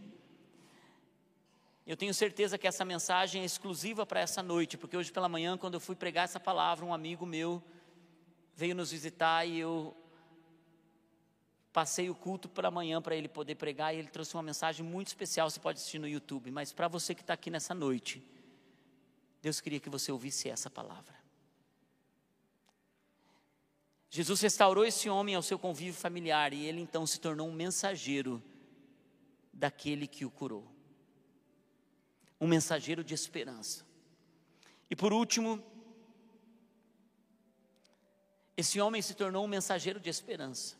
Eu 1.87 1.97
tenho 1.97 2.13
certeza 2.13 2.59
que 2.59 2.67
essa 2.67 2.85
mensagem 2.85 3.43
é 3.43 3.45
exclusiva 3.45 4.05
para 4.05 4.19
essa 4.19 4.43
noite, 4.43 4.77
porque 4.77 4.97
hoje 4.97 5.13
pela 5.13 5.29
manhã, 5.29 5.57
quando 5.57 5.75
eu 5.75 5.81
fui 5.81 5.95
pregar 5.95 6.25
essa 6.25 6.41
palavra, 6.41 6.85
um 6.85 6.93
amigo 6.93 7.25
meu 7.25 7.63
veio 8.57 8.75
nos 8.75 8.91
visitar 8.91 9.45
e 9.45 9.61
eu 9.61 9.97
passei 11.73 12.11
o 12.11 12.17
culto 12.17 12.49
para 12.49 12.67
amanhã 12.67 13.01
para 13.01 13.15
ele 13.15 13.29
poder 13.29 13.55
pregar 13.55 13.95
e 13.95 13.99
ele 13.99 14.09
trouxe 14.09 14.35
uma 14.35 14.43
mensagem 14.43 14.85
muito 14.85 15.07
especial. 15.07 15.49
Você 15.49 15.61
pode 15.61 15.79
assistir 15.79 16.01
no 16.01 16.09
YouTube, 16.09 16.51
mas 16.51 16.73
para 16.73 16.89
você 16.89 17.15
que 17.15 17.21
está 17.21 17.35
aqui 17.35 17.49
nessa 17.49 17.75
noite, 17.77 18.21
Deus 19.41 19.61
queria 19.61 19.79
que 19.79 19.89
você 19.89 20.11
ouvisse 20.11 20.49
essa 20.49 20.69
palavra. 20.69 21.18
Jesus 24.11 24.41
restaurou 24.41 24.85
esse 24.85 25.09
homem 25.09 25.35
ao 25.35 25.43
seu 25.43 25.59
convívio 25.59 25.95
familiar 25.95 26.53
e 26.53 26.65
ele 26.65 26.81
então 26.81 27.07
se 27.07 27.21
tornou 27.21 27.49
um 27.49 27.53
mensageiro 27.53 28.43
daquele 29.53 30.07
que 30.07 30.25
o 30.25 30.31
curou. 30.31 30.67
Um 32.41 32.47
mensageiro 32.47 33.05
de 33.05 33.13
esperança. 33.13 33.85
E 34.91 34.97
por 34.97 35.13
último, 35.13 35.63
esse 38.57 38.81
homem 38.81 39.03
se 39.03 39.15
tornou 39.15 39.45
um 39.45 39.49
mensageiro 39.49 40.01
de 40.01 40.09
esperança. 40.09 40.77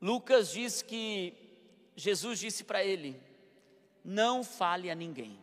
Lucas 0.00 0.50
diz 0.50 0.82
que 0.82 1.34
Jesus 1.96 2.38
disse 2.38 2.64
para 2.64 2.84
ele: 2.84 3.20
Não 4.04 4.44
fale 4.44 4.90
a 4.90 4.94
ninguém. 4.94 5.38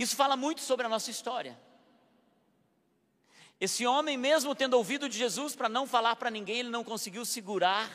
Isso 0.00 0.16
fala 0.16 0.34
muito 0.34 0.62
sobre 0.62 0.86
a 0.86 0.88
nossa 0.88 1.10
história. 1.10 1.60
Esse 3.60 3.86
homem, 3.86 4.16
mesmo 4.16 4.54
tendo 4.54 4.72
ouvido 4.72 5.10
de 5.10 5.18
Jesus 5.18 5.54
para 5.54 5.68
não 5.68 5.86
falar 5.86 6.16
para 6.16 6.30
ninguém, 6.30 6.60
ele 6.60 6.70
não 6.70 6.82
conseguiu 6.82 7.22
segurar 7.22 7.86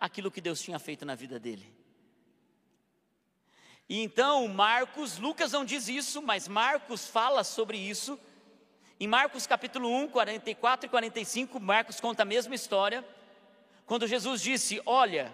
aquilo 0.00 0.30
que 0.30 0.40
Deus 0.40 0.62
tinha 0.62 0.78
feito 0.78 1.04
na 1.04 1.14
vida 1.14 1.38
dele. 1.38 1.70
E 3.86 4.02
então, 4.02 4.48
Marcos, 4.48 5.18
Lucas 5.18 5.52
não 5.52 5.62
diz 5.62 5.86
isso, 5.86 6.22
mas 6.22 6.48
Marcos 6.48 7.06
fala 7.06 7.44
sobre 7.44 7.76
isso. 7.76 8.18
Em 8.98 9.06
Marcos 9.06 9.46
capítulo 9.46 9.86
1, 10.04 10.08
44 10.08 10.86
e 10.86 10.88
45, 10.88 11.60
Marcos 11.60 12.00
conta 12.00 12.22
a 12.22 12.24
mesma 12.24 12.54
história. 12.54 13.06
Quando 13.84 14.06
Jesus 14.06 14.40
disse: 14.40 14.80
Olha, 14.86 15.30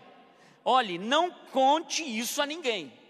olhe, 0.64 0.98
não 0.98 1.30
conte 1.30 2.02
isso 2.02 2.42
a 2.42 2.46
ninguém 2.46 3.05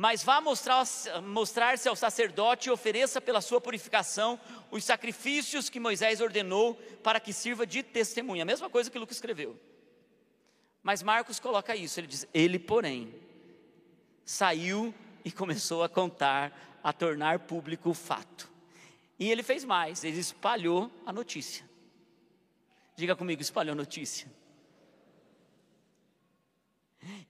mas 0.00 0.24
vá 0.24 0.40
mostrar-se 0.40 1.10
mostrar 1.20 1.78
ao 1.86 1.94
sacerdote 1.94 2.70
e 2.70 2.72
ofereça 2.72 3.20
pela 3.20 3.42
sua 3.42 3.60
purificação 3.60 4.40
os 4.70 4.82
sacrifícios 4.82 5.68
que 5.68 5.78
Moisés 5.78 6.22
ordenou 6.22 6.74
para 7.02 7.20
que 7.20 7.34
sirva 7.34 7.66
de 7.66 7.82
testemunha. 7.82 8.42
A 8.42 8.46
mesma 8.46 8.70
coisa 8.70 8.90
que 8.90 8.98
Lucas 8.98 9.18
escreveu. 9.18 9.60
Mas 10.82 11.02
Marcos 11.02 11.38
coloca 11.38 11.76
isso, 11.76 12.00
ele 12.00 12.06
diz: 12.06 12.26
Ele, 12.32 12.58
porém, 12.58 13.14
saiu 14.24 14.94
e 15.22 15.30
começou 15.30 15.82
a 15.82 15.88
contar, 15.88 16.78
a 16.82 16.94
tornar 16.94 17.40
público 17.40 17.90
o 17.90 17.94
fato. 17.94 18.50
E 19.18 19.30
ele 19.30 19.42
fez 19.42 19.66
mais, 19.66 20.02
ele 20.02 20.18
espalhou 20.18 20.90
a 21.04 21.12
notícia. 21.12 21.62
Diga 22.96 23.14
comigo, 23.14 23.42
espalhou 23.42 23.72
a 23.72 23.76
notícia. 23.76 24.32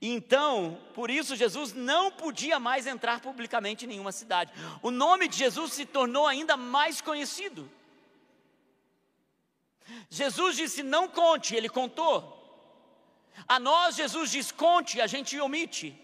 Então, 0.03 0.81
por 0.95 1.11
isso 1.11 1.37
Jesus 1.37 1.75
não 1.75 2.11
podia 2.11 2.59
mais 2.59 2.87
entrar 2.87 3.21
publicamente 3.21 3.85
em 3.85 3.89
nenhuma 3.89 4.13
cidade. 4.13 4.51
O 4.83 4.91
nome 4.91 5.29
de 5.29 5.37
Jesus 5.37 5.75
se 5.75 5.85
tornou 5.85 6.27
ainda 6.27 6.57
mais 6.57 7.03
conhecido. 7.03 7.71
Jesus 10.09 10.57
disse: 10.57 10.83
Não 10.83 11.07
conte, 11.07 11.55
ele 11.55 11.69
contou. 11.69 12.39
A 13.47 13.59
nós, 13.59 13.97
Jesus 13.97 14.31
diz: 14.31 14.51
Conte, 14.51 15.01
a 15.03 15.07
gente 15.07 15.39
omite. 15.39 15.99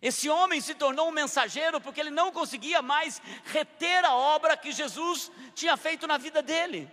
Esse 0.00 0.28
homem 0.28 0.60
se 0.60 0.74
tornou 0.74 1.08
um 1.08 1.12
mensageiro 1.12 1.80
porque 1.80 2.00
ele 2.00 2.10
não 2.10 2.32
conseguia 2.32 2.82
mais 2.82 3.22
reter 3.44 4.04
a 4.04 4.14
obra 4.14 4.56
que 4.56 4.72
Jesus 4.72 5.30
tinha 5.54 5.76
feito 5.76 6.06
na 6.06 6.18
vida 6.18 6.42
dele. 6.42 6.90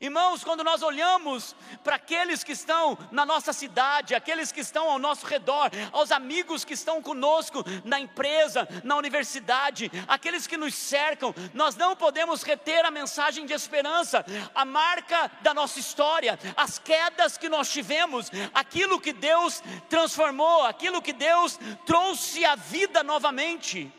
Irmãos, 0.00 0.44
quando 0.44 0.62
nós 0.62 0.82
olhamos 0.82 1.56
para 1.82 1.96
aqueles 1.96 2.44
que 2.44 2.52
estão 2.52 2.96
na 3.10 3.26
nossa 3.26 3.52
cidade, 3.52 4.14
aqueles 4.14 4.52
que 4.52 4.60
estão 4.60 4.90
ao 4.90 4.98
nosso 4.98 5.26
redor, 5.26 5.70
aos 5.92 6.12
amigos 6.12 6.64
que 6.64 6.74
estão 6.74 7.02
conosco 7.02 7.64
na 7.84 7.98
empresa, 7.98 8.68
na 8.84 8.96
universidade, 8.96 9.90
aqueles 10.06 10.46
que 10.46 10.56
nos 10.56 10.74
cercam, 10.74 11.34
nós 11.52 11.74
não 11.74 11.96
podemos 11.96 12.42
reter 12.42 12.84
a 12.84 12.90
mensagem 12.90 13.44
de 13.44 13.52
esperança, 13.52 14.24
a 14.54 14.64
marca 14.64 15.30
da 15.40 15.52
nossa 15.52 15.80
história, 15.80 16.38
as 16.56 16.78
quedas 16.78 17.36
que 17.36 17.48
nós 17.48 17.70
tivemos, 17.70 18.30
aquilo 18.54 19.00
que 19.00 19.12
Deus 19.12 19.62
transformou, 19.88 20.64
aquilo 20.64 21.02
que 21.02 21.12
Deus 21.12 21.58
trouxe 21.84 22.44
à 22.44 22.54
vida 22.54 23.02
novamente. 23.02 23.92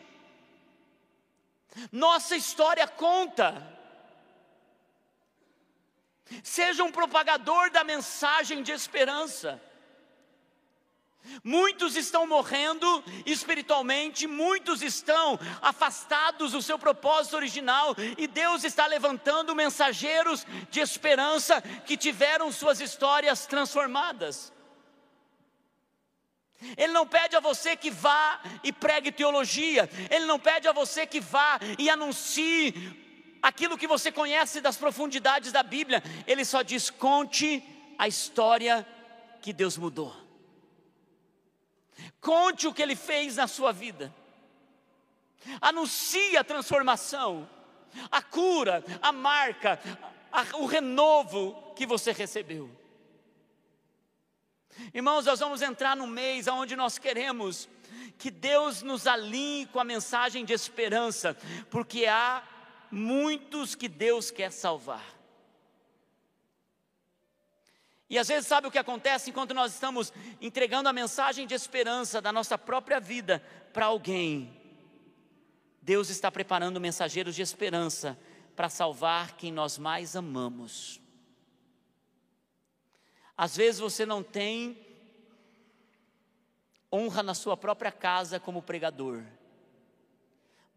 Nossa 1.92 2.36
história 2.36 2.88
conta. 2.88 3.79
Seja 6.44 6.84
um 6.84 6.92
propagador 6.92 7.72
da 7.72 7.84
mensagem 7.84 8.62
de 8.64 8.72
esperança. 8.72 9.62
Muitos 11.44 11.96
estão 11.96 12.26
morrendo 12.26 13.04
espiritualmente, 13.26 14.26
muitos 14.26 14.82
estão 14.82 15.40
afastados 15.62 16.54
do 16.54 16.62
seu 16.62 16.80
propósito 16.80 17.36
original, 17.36 17.96
e 18.18 18.26
Deus 18.26 18.64
está 18.64 18.88
levantando 18.88 19.56
mensageiros 19.56 20.46
de 20.72 20.80
esperança 20.80 21.62
que 21.86 21.98
tiveram 21.98 22.52
suas 22.52 22.80
histórias 22.80 23.46
transformadas. 23.46 24.52
Ele 26.76 26.92
não 26.92 27.08
pede 27.08 27.36
a 27.36 27.40
você 27.40 27.76
que 27.76 27.90
vá 27.90 28.42
e 28.64 28.74
pregue 28.74 29.12
teologia, 29.12 29.90
ele 30.10 30.26
não 30.26 30.40
pede 30.40 30.68
a 30.68 30.74
você 30.74 31.06
que 31.06 31.20
vá 31.20 31.60
e 31.78 31.90
anuncie 31.90 33.09
aquilo 33.42 33.78
que 33.78 33.88
você 33.88 34.12
conhece 34.12 34.62
das 34.62 34.78
profundidades 34.78 35.52
da 35.52 35.64
Bíblia, 35.64 36.04
ele 36.28 36.46
só 36.46 36.62
diz: 36.62 36.90
conte 36.90 37.64
a 37.98 38.08
história 38.08 38.86
que 39.42 39.54
Deus 39.54 39.78
mudou. 39.78 40.16
Conte 42.22 42.68
o 42.68 42.74
que 42.74 42.82
ele 42.82 42.96
fez 42.96 43.36
na 43.36 43.48
sua 43.48 43.72
vida. 43.72 44.14
Anuncie 45.62 46.38
a 46.38 46.44
transformação, 46.44 47.50
a 48.12 48.22
cura, 48.22 48.84
a 49.02 49.12
marca, 49.12 49.80
a, 50.32 50.58
o 50.58 50.66
renovo 50.66 51.74
que 51.76 51.86
você 51.86 52.12
recebeu. 52.12 52.70
Irmãos, 54.94 55.26
nós 55.26 55.40
vamos 55.40 55.62
entrar 55.62 55.96
no 55.96 56.08
mês 56.08 56.48
onde 56.48 56.76
nós 56.76 56.98
queremos 56.98 57.68
que 58.18 58.30
Deus 58.30 58.82
nos 58.82 59.08
alinhe 59.08 59.66
com 59.66 59.80
a 59.80 59.84
mensagem 59.84 60.46
de 60.46 60.54
esperança, 60.54 61.36
porque 61.70 62.06
há 62.06 62.44
muitos 62.92 63.76
que 63.76 63.88
Deus 63.88 64.32
quer 64.32 64.52
salvar. 64.52 65.20
E 68.10 68.18
às 68.18 68.28
vezes, 68.28 68.48
sabe 68.48 68.68
o 68.68 68.72
que 68.72 68.80
acontece 68.80 69.30
enquanto 69.30 69.54
nós 69.54 69.74
estamos 69.74 70.12
entregando 70.42 70.90
a 70.90 70.94
mensagem 70.94 71.46
de 71.46 71.54
esperança 71.54 72.20
da 72.20 72.34
nossa 72.34 72.58
própria 72.58 73.00
vida 73.00 73.44
para 73.72 73.86
alguém? 73.86 74.58
Deus 75.82 76.10
está 76.10 76.32
preparando 76.32 76.82
mensageiros 76.82 77.36
de 77.36 77.42
esperança 77.42 78.20
para 78.56 78.68
salvar 78.68 79.38
quem 79.38 79.52
nós 79.52 79.78
mais 79.78 80.16
amamos. 80.16 81.00
Às 83.38 83.56
vezes 83.56 83.80
você 83.80 84.06
não 84.06 84.24
tem 84.24 84.86
honra 86.92 87.22
na 87.22 87.34
sua 87.34 87.56
própria 87.56 87.92
casa 87.92 88.40
como 88.40 88.62
pregador. 88.62 89.24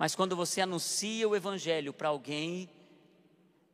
Mas 0.03 0.17
quando 0.17 0.35
você 0.35 0.61
anuncia 0.61 1.29
o 1.29 1.37
Evangelho 1.37 1.93
para 1.93 2.09
alguém, 2.09 2.69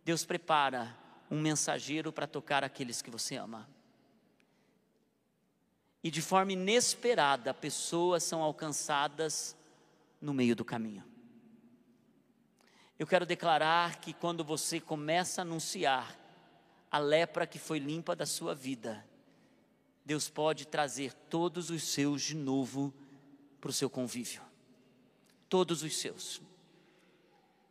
Deus 0.04 0.26
prepara 0.26 0.94
um 1.30 1.40
mensageiro 1.40 2.12
para 2.12 2.26
tocar 2.26 2.62
aqueles 2.62 3.00
que 3.00 3.10
você 3.10 3.36
ama. 3.36 3.66
E 6.04 6.10
de 6.10 6.20
forma 6.20 6.52
inesperada, 6.52 7.54
pessoas 7.54 8.24
são 8.24 8.42
alcançadas 8.42 9.56
no 10.20 10.34
meio 10.34 10.54
do 10.54 10.66
caminho. 10.66 11.02
Eu 12.98 13.06
quero 13.06 13.24
declarar 13.24 13.98
que 13.98 14.12
quando 14.12 14.44
você 14.44 14.78
começa 14.78 15.40
a 15.40 15.44
anunciar 15.44 16.14
a 16.90 16.98
lepra 16.98 17.46
que 17.46 17.58
foi 17.58 17.78
limpa 17.78 18.14
da 18.14 18.26
sua 18.26 18.54
vida, 18.54 19.02
Deus 20.04 20.28
pode 20.28 20.66
trazer 20.66 21.14
todos 21.30 21.70
os 21.70 21.84
seus 21.84 22.20
de 22.20 22.34
novo 22.34 22.92
para 23.62 23.70
o 23.70 23.72
seu 23.72 23.88
convívio 23.88 24.46
todos 25.48 25.82
os 25.82 25.96
seus. 25.96 26.40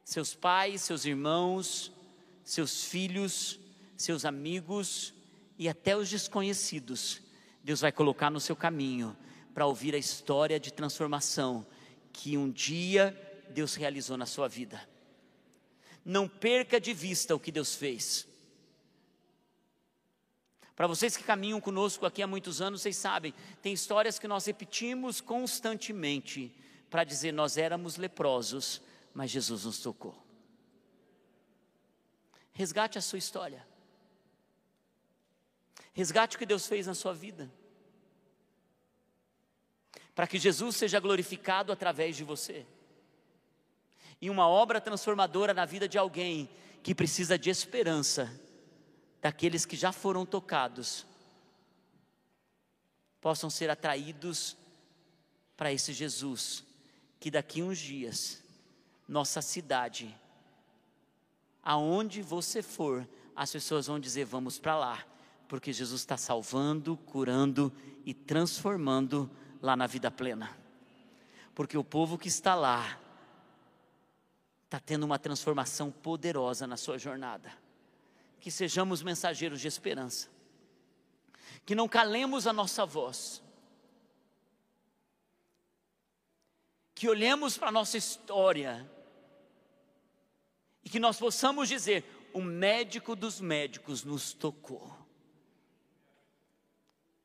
Seus 0.04 0.34
pais, 0.34 0.82
seus 0.82 1.06
irmãos, 1.06 1.92
seus 2.44 2.86
filhos, 2.86 3.60
seus 3.96 4.24
amigos 4.26 5.14
e 5.58 5.68
até 5.68 5.96
os 5.98 6.10
desconhecidos. 6.10 7.22
Deus 7.64 7.82
vai 7.82 7.92
colocar 7.92 8.30
no 8.30 8.40
seu 8.40 8.56
caminho 8.56 9.16
para 9.54 9.66
ouvir 9.66 9.94
a 9.96 9.98
história 9.98 10.60
de 10.60 10.72
transformação 10.72 11.66
que 12.14 12.38
um 12.38 12.50
dia 12.50 13.16
Deus 13.50 13.76
realizou 13.76 14.18
na 14.18 14.26
sua 14.26 14.48
vida. 14.48 14.88
Não 16.06 16.28
perca 16.28 16.80
de 16.80 16.94
vista 16.94 17.36
o 17.36 17.40
que 17.40 17.52
Deus 17.52 17.76
fez. 17.76 18.28
Para 20.76 20.88
vocês 20.88 21.18
que 21.18 21.24
caminham 21.24 21.60
conosco 21.60 22.06
aqui 22.06 22.22
há 22.22 22.28
muitos 22.28 22.62
anos, 22.62 22.82
vocês 22.82 22.96
sabem, 22.96 23.34
tem 23.62 23.74
histórias 23.74 24.20
que 24.20 24.28
nós 24.28 24.46
repetimos 24.46 25.20
constantemente 25.20 26.56
para 26.90 27.04
dizer: 27.04 27.32
Nós 27.32 27.58
éramos 27.58 27.98
leprosos, 27.98 28.82
mas 29.14 29.32
Jesus 29.32 29.66
nos 29.66 29.80
tocou. 29.80 30.16
Resgate 32.54 32.98
a 32.98 33.02
sua 33.02 33.20
história. 33.20 33.66
Resgate 35.94 36.36
o 36.36 36.40
que 36.40 36.46
Deus 36.46 36.68
fez 36.68 36.88
na 36.88 36.94
sua 36.94 37.14
vida. 37.14 37.52
Para 40.14 40.28
que 40.28 40.40
Jesus 40.40 40.76
seja 40.76 41.00
glorificado 41.00 41.72
através 41.72 42.16
de 42.16 42.24
você. 42.24 42.66
E 44.20 44.30
uma 44.30 44.48
obra 44.48 44.82
transformadora 44.82 45.54
na 45.54 45.66
vida 45.66 45.88
de 45.88 45.98
alguém 45.98 46.50
que 46.82 46.96
precisa 46.96 47.38
de 47.38 47.50
esperança, 47.50 48.32
daqueles 49.22 49.66
que 49.66 49.76
já 49.76 49.92
foram 49.92 50.26
tocados, 50.26 51.06
possam 53.20 53.50
ser 53.50 53.70
atraídos 53.70 54.56
para 55.56 55.72
esse 55.72 55.94
Jesus, 55.94 56.64
que 57.20 57.32
daqui 57.32 57.62
uns 57.62 57.78
dias, 57.78 58.44
nossa 59.08 59.42
cidade, 59.42 60.16
aonde 61.64 62.22
você 62.22 62.62
for, 62.62 63.08
as 63.36 63.52
pessoas 63.52 63.88
vão 63.88 64.00
dizer: 64.00 64.26
vamos 64.26 64.60
para 64.60 64.78
lá, 64.78 65.06
porque 65.48 65.74
Jesus 65.74 66.02
está 66.02 66.18
salvando, 66.18 66.98
curando 66.98 67.72
e 68.06 68.14
transformando 68.14 69.30
lá 69.62 69.76
na 69.76 69.88
vida 69.88 70.10
plena. 70.10 70.58
Porque 71.54 71.78
o 71.78 71.84
povo 71.84 72.18
que 72.18 72.28
está 72.28 72.54
lá 72.54 73.00
está 74.66 74.80
tendo 74.80 75.06
uma 75.06 75.18
transformação 75.18 75.90
poderosa 75.90 76.68
na 76.68 76.78
sua 76.78 77.00
jornada. 77.00 77.52
Que 78.40 78.52
sejamos 78.52 79.02
mensageiros 79.02 79.60
de 79.60 79.68
esperança, 79.68 80.30
que 81.66 81.74
não 81.74 81.88
calemos 81.88 82.46
a 82.46 82.54
nossa 82.54 82.86
voz, 82.86 83.42
que 86.98 87.08
olhemos 87.08 87.60
para 87.60 87.70
a 87.70 87.72
nossa 87.72 87.96
história 87.96 88.90
e 90.84 90.90
que 90.90 91.00
nós 91.00 91.20
possamos 91.20 91.70
dizer: 91.70 92.04
o 92.34 92.42
médico 92.42 93.16
dos 93.16 93.40
médicos 93.40 94.04
nos 94.04 94.34
tocou, 94.34 94.98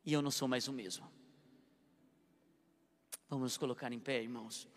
e 0.05 0.13
eu 0.13 0.21
não 0.21 0.31
sou 0.31 0.47
mais 0.47 0.69
o 0.69 0.73
mesmo. 0.75 1.11
Vamos 3.31 3.45
nos 3.45 3.57
colocar 3.57 3.91
em 3.91 3.99
pé, 3.99 4.23
irmãos. 4.23 4.69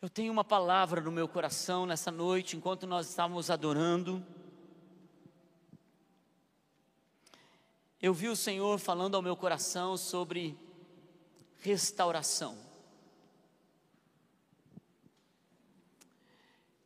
Eu 0.00 0.08
tenho 0.08 0.32
uma 0.32 0.44
palavra 0.44 1.00
no 1.00 1.10
meu 1.10 1.26
coração 1.26 1.84
nessa 1.84 2.08
noite, 2.12 2.56
enquanto 2.56 2.86
nós 2.86 3.08
estávamos 3.08 3.50
adorando. 3.50 4.24
Eu 8.00 8.14
vi 8.14 8.28
o 8.28 8.36
Senhor 8.36 8.78
falando 8.78 9.16
ao 9.16 9.22
meu 9.22 9.36
coração 9.36 9.96
sobre 9.96 10.56
restauração. 11.58 12.56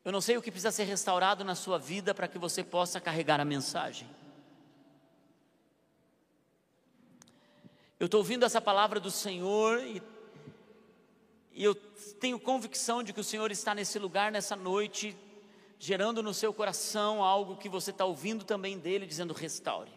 Eu 0.03 0.11
não 0.11 0.23
sei 0.23 0.39
o 0.39 0.43
que 0.43 0.51
precisa 0.51 0.71
ser 0.73 0.85
restaurado 0.85 1.45
na 1.45 1.55
sua 1.55 1.79
vida 1.79 2.15
para 2.15 2.27
que 2.27 2.39
você 2.39 2.65
possa 2.65 2.99
carregar 2.99 3.39
a 3.39 3.45
mensagem. 3.45 4.09
Eu 8.01 8.07
estou 8.07 8.21
ouvindo 8.21 8.47
essa 8.47 8.61
palavra 8.61 8.99
do 8.99 9.11
Senhor 9.11 9.81
e 9.85 10.01
e 11.55 11.63
eu 11.63 11.75
tenho 11.75 12.39
convicção 12.39 13.03
de 13.03 13.13
que 13.13 13.21
o 13.21 13.25
Senhor 13.25 13.51
está 13.51 13.75
nesse 13.75 13.99
lugar 13.99 14.33
nessa 14.33 14.57
noite, 14.57 15.17
gerando 15.79 16.23
no 16.23 16.33
seu 16.33 16.53
coração 16.53 17.23
algo 17.23 17.57
que 17.57 17.69
você 17.69 17.91
está 17.91 18.05
ouvindo 18.05 18.45
também 18.45 18.79
dele, 18.79 19.07
dizendo: 19.07 19.35
restaure. 19.35 19.93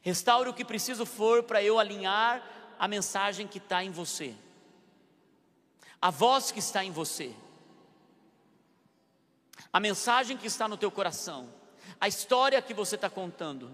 Restaure 0.00 0.48
o 0.48 0.54
que 0.54 0.64
preciso 0.64 1.06
for 1.06 1.42
para 1.42 1.62
eu 1.62 1.78
alinhar 1.78 2.42
a 2.78 2.88
mensagem 2.88 3.46
que 3.46 3.58
está 3.58 3.84
em 3.84 3.90
você, 3.90 4.34
a 6.00 6.10
voz 6.10 6.50
que 6.50 6.58
está 6.58 6.84
em 6.84 6.90
você, 6.90 7.34
a 9.72 9.78
mensagem 9.78 10.36
que 10.36 10.46
está 10.46 10.68
no 10.68 10.76
teu 10.76 10.90
coração, 10.90 11.52
a 12.00 12.08
história 12.08 12.60
que 12.60 12.74
você 12.74 12.96
está 12.96 13.08
contando. 13.08 13.70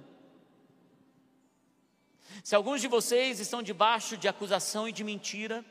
Se 2.42 2.54
alguns 2.54 2.80
de 2.80 2.88
vocês 2.88 3.40
estão 3.40 3.62
debaixo 3.62 4.16
de 4.16 4.28
acusação 4.28 4.88
e 4.88 4.92
de 4.92 5.04
mentira, 5.04 5.64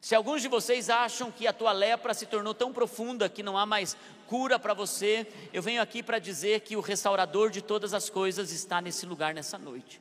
se 0.00 0.14
alguns 0.14 0.40
de 0.40 0.48
vocês 0.48 0.88
acham 0.88 1.30
que 1.30 1.46
a 1.46 1.52
tua 1.52 1.72
lepra 1.72 2.14
se 2.14 2.24
tornou 2.24 2.54
tão 2.54 2.72
profunda 2.72 3.28
que 3.28 3.42
não 3.42 3.58
há 3.58 3.66
mais 3.66 3.96
cura 4.26 4.58
para 4.58 4.72
você, 4.72 5.26
eu 5.52 5.62
venho 5.62 5.82
aqui 5.82 6.02
para 6.02 6.18
dizer 6.18 6.60
que 6.60 6.76
o 6.76 6.80
restaurador 6.80 7.50
de 7.50 7.60
todas 7.60 7.92
as 7.92 8.08
coisas 8.08 8.50
está 8.50 8.80
nesse 8.80 9.04
lugar 9.04 9.34
nessa 9.34 9.58
noite. 9.58 10.00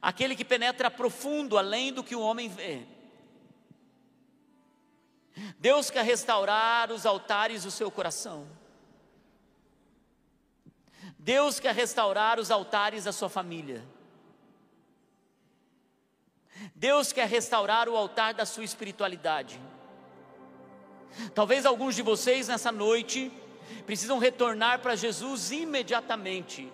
Aquele 0.00 0.36
que 0.36 0.44
penetra 0.44 0.90
profundo 0.90 1.58
além 1.58 1.92
do 1.92 2.04
que 2.04 2.14
o 2.14 2.20
homem 2.20 2.48
vê. 2.48 2.86
Deus 5.58 5.90
quer 5.90 6.04
restaurar 6.04 6.92
os 6.92 7.04
altares 7.04 7.64
do 7.64 7.70
seu 7.70 7.90
coração. 7.90 8.46
Deus 11.22 11.60
quer 11.60 11.74
restaurar 11.74 12.40
os 12.40 12.50
altares 12.50 13.04
da 13.04 13.12
sua 13.12 13.28
família. 13.28 13.84
Deus 16.74 17.12
quer 17.12 17.28
restaurar 17.28 17.90
o 17.90 17.96
altar 17.96 18.32
da 18.32 18.46
sua 18.46 18.64
espiritualidade. 18.64 19.60
Talvez 21.34 21.66
alguns 21.66 21.94
de 21.94 22.00
vocês 22.00 22.48
nessa 22.48 22.72
noite 22.72 23.30
precisam 23.84 24.18
retornar 24.18 24.80
para 24.80 24.96
Jesus 24.96 25.50
imediatamente. 25.50 26.72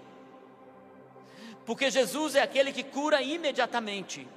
Porque 1.64 1.90
Jesus 1.90 2.36
é 2.36 2.42
aquele 2.42 2.72
que 2.72 2.84
cura 2.84 3.20
imediatamente. 3.20 4.28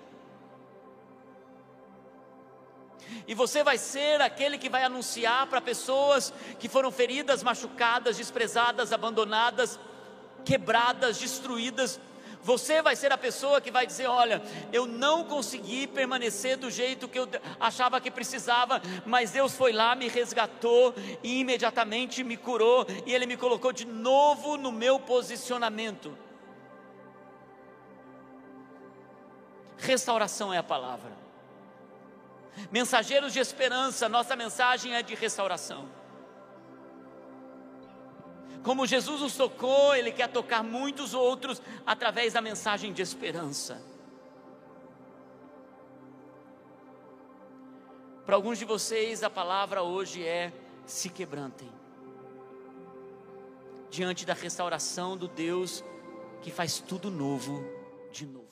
E 3.27 3.35
você 3.35 3.63
vai 3.63 3.77
ser 3.77 4.21
aquele 4.21 4.57
que 4.57 4.69
vai 4.69 4.83
anunciar 4.83 5.45
para 5.45 5.61
pessoas 5.61 6.33
que 6.57 6.67
foram 6.67 6.91
feridas, 6.91 7.43
machucadas, 7.43 8.17
desprezadas, 8.17 8.91
abandonadas, 8.91 9.79
quebradas, 10.45 11.17
destruídas, 11.17 11.99
você 12.41 12.81
vai 12.81 12.95
ser 12.95 13.11
a 13.11 13.17
pessoa 13.17 13.59
que 13.59 13.71
vai 13.71 13.85
dizer: 13.85 14.07
Olha, 14.07 14.41
eu 14.71 14.85
não 14.85 15.23
consegui 15.23 15.87
permanecer 15.87 16.57
do 16.57 16.71
jeito 16.71 17.07
que 17.07 17.19
eu 17.19 17.27
achava 17.59 17.99
que 17.99 18.09
precisava, 18.09 18.81
mas 19.05 19.31
Deus 19.31 19.53
foi 19.53 19.73
lá, 19.73 19.93
me 19.95 20.07
resgatou 20.07 20.93
e 21.21 21.41
imediatamente 21.41 22.23
me 22.23 22.37
curou, 22.37 22.85
e 23.05 23.13
Ele 23.13 23.25
me 23.25 23.35
colocou 23.35 23.73
de 23.73 23.85
novo 23.85 24.57
no 24.57 24.71
meu 24.71 24.99
posicionamento. 24.99 26.17
Restauração 29.77 30.53
é 30.53 30.57
a 30.57 30.63
palavra. 30.63 31.11
Mensageiros 32.71 33.31
de 33.31 33.39
esperança, 33.39 34.09
nossa 34.09 34.35
mensagem 34.35 34.93
é 34.93 35.01
de 35.01 35.15
restauração. 35.15 35.98
Como 38.63 38.85
Jesus 38.85 39.21
nos 39.21 39.35
tocou, 39.35 39.95
Ele 39.95 40.11
quer 40.11 40.27
tocar 40.27 40.63
muitos 40.63 41.13
outros 41.13 41.61
através 41.85 42.33
da 42.33 42.41
mensagem 42.41 42.91
de 42.91 43.01
esperança. 43.01 43.81
Para 48.25 48.35
alguns 48.35 48.59
de 48.59 48.65
vocês, 48.65 49.23
a 49.23 49.29
palavra 49.29 49.81
hoje 49.81 50.23
é: 50.23 50.53
se 50.85 51.09
quebrantem 51.09 51.69
diante 53.89 54.25
da 54.25 54.33
restauração 54.33 55.17
do 55.17 55.27
Deus 55.27 55.83
que 56.41 56.51
faz 56.51 56.79
tudo 56.79 57.09
novo 57.09 57.63
de 58.11 58.25
novo. 58.25 58.48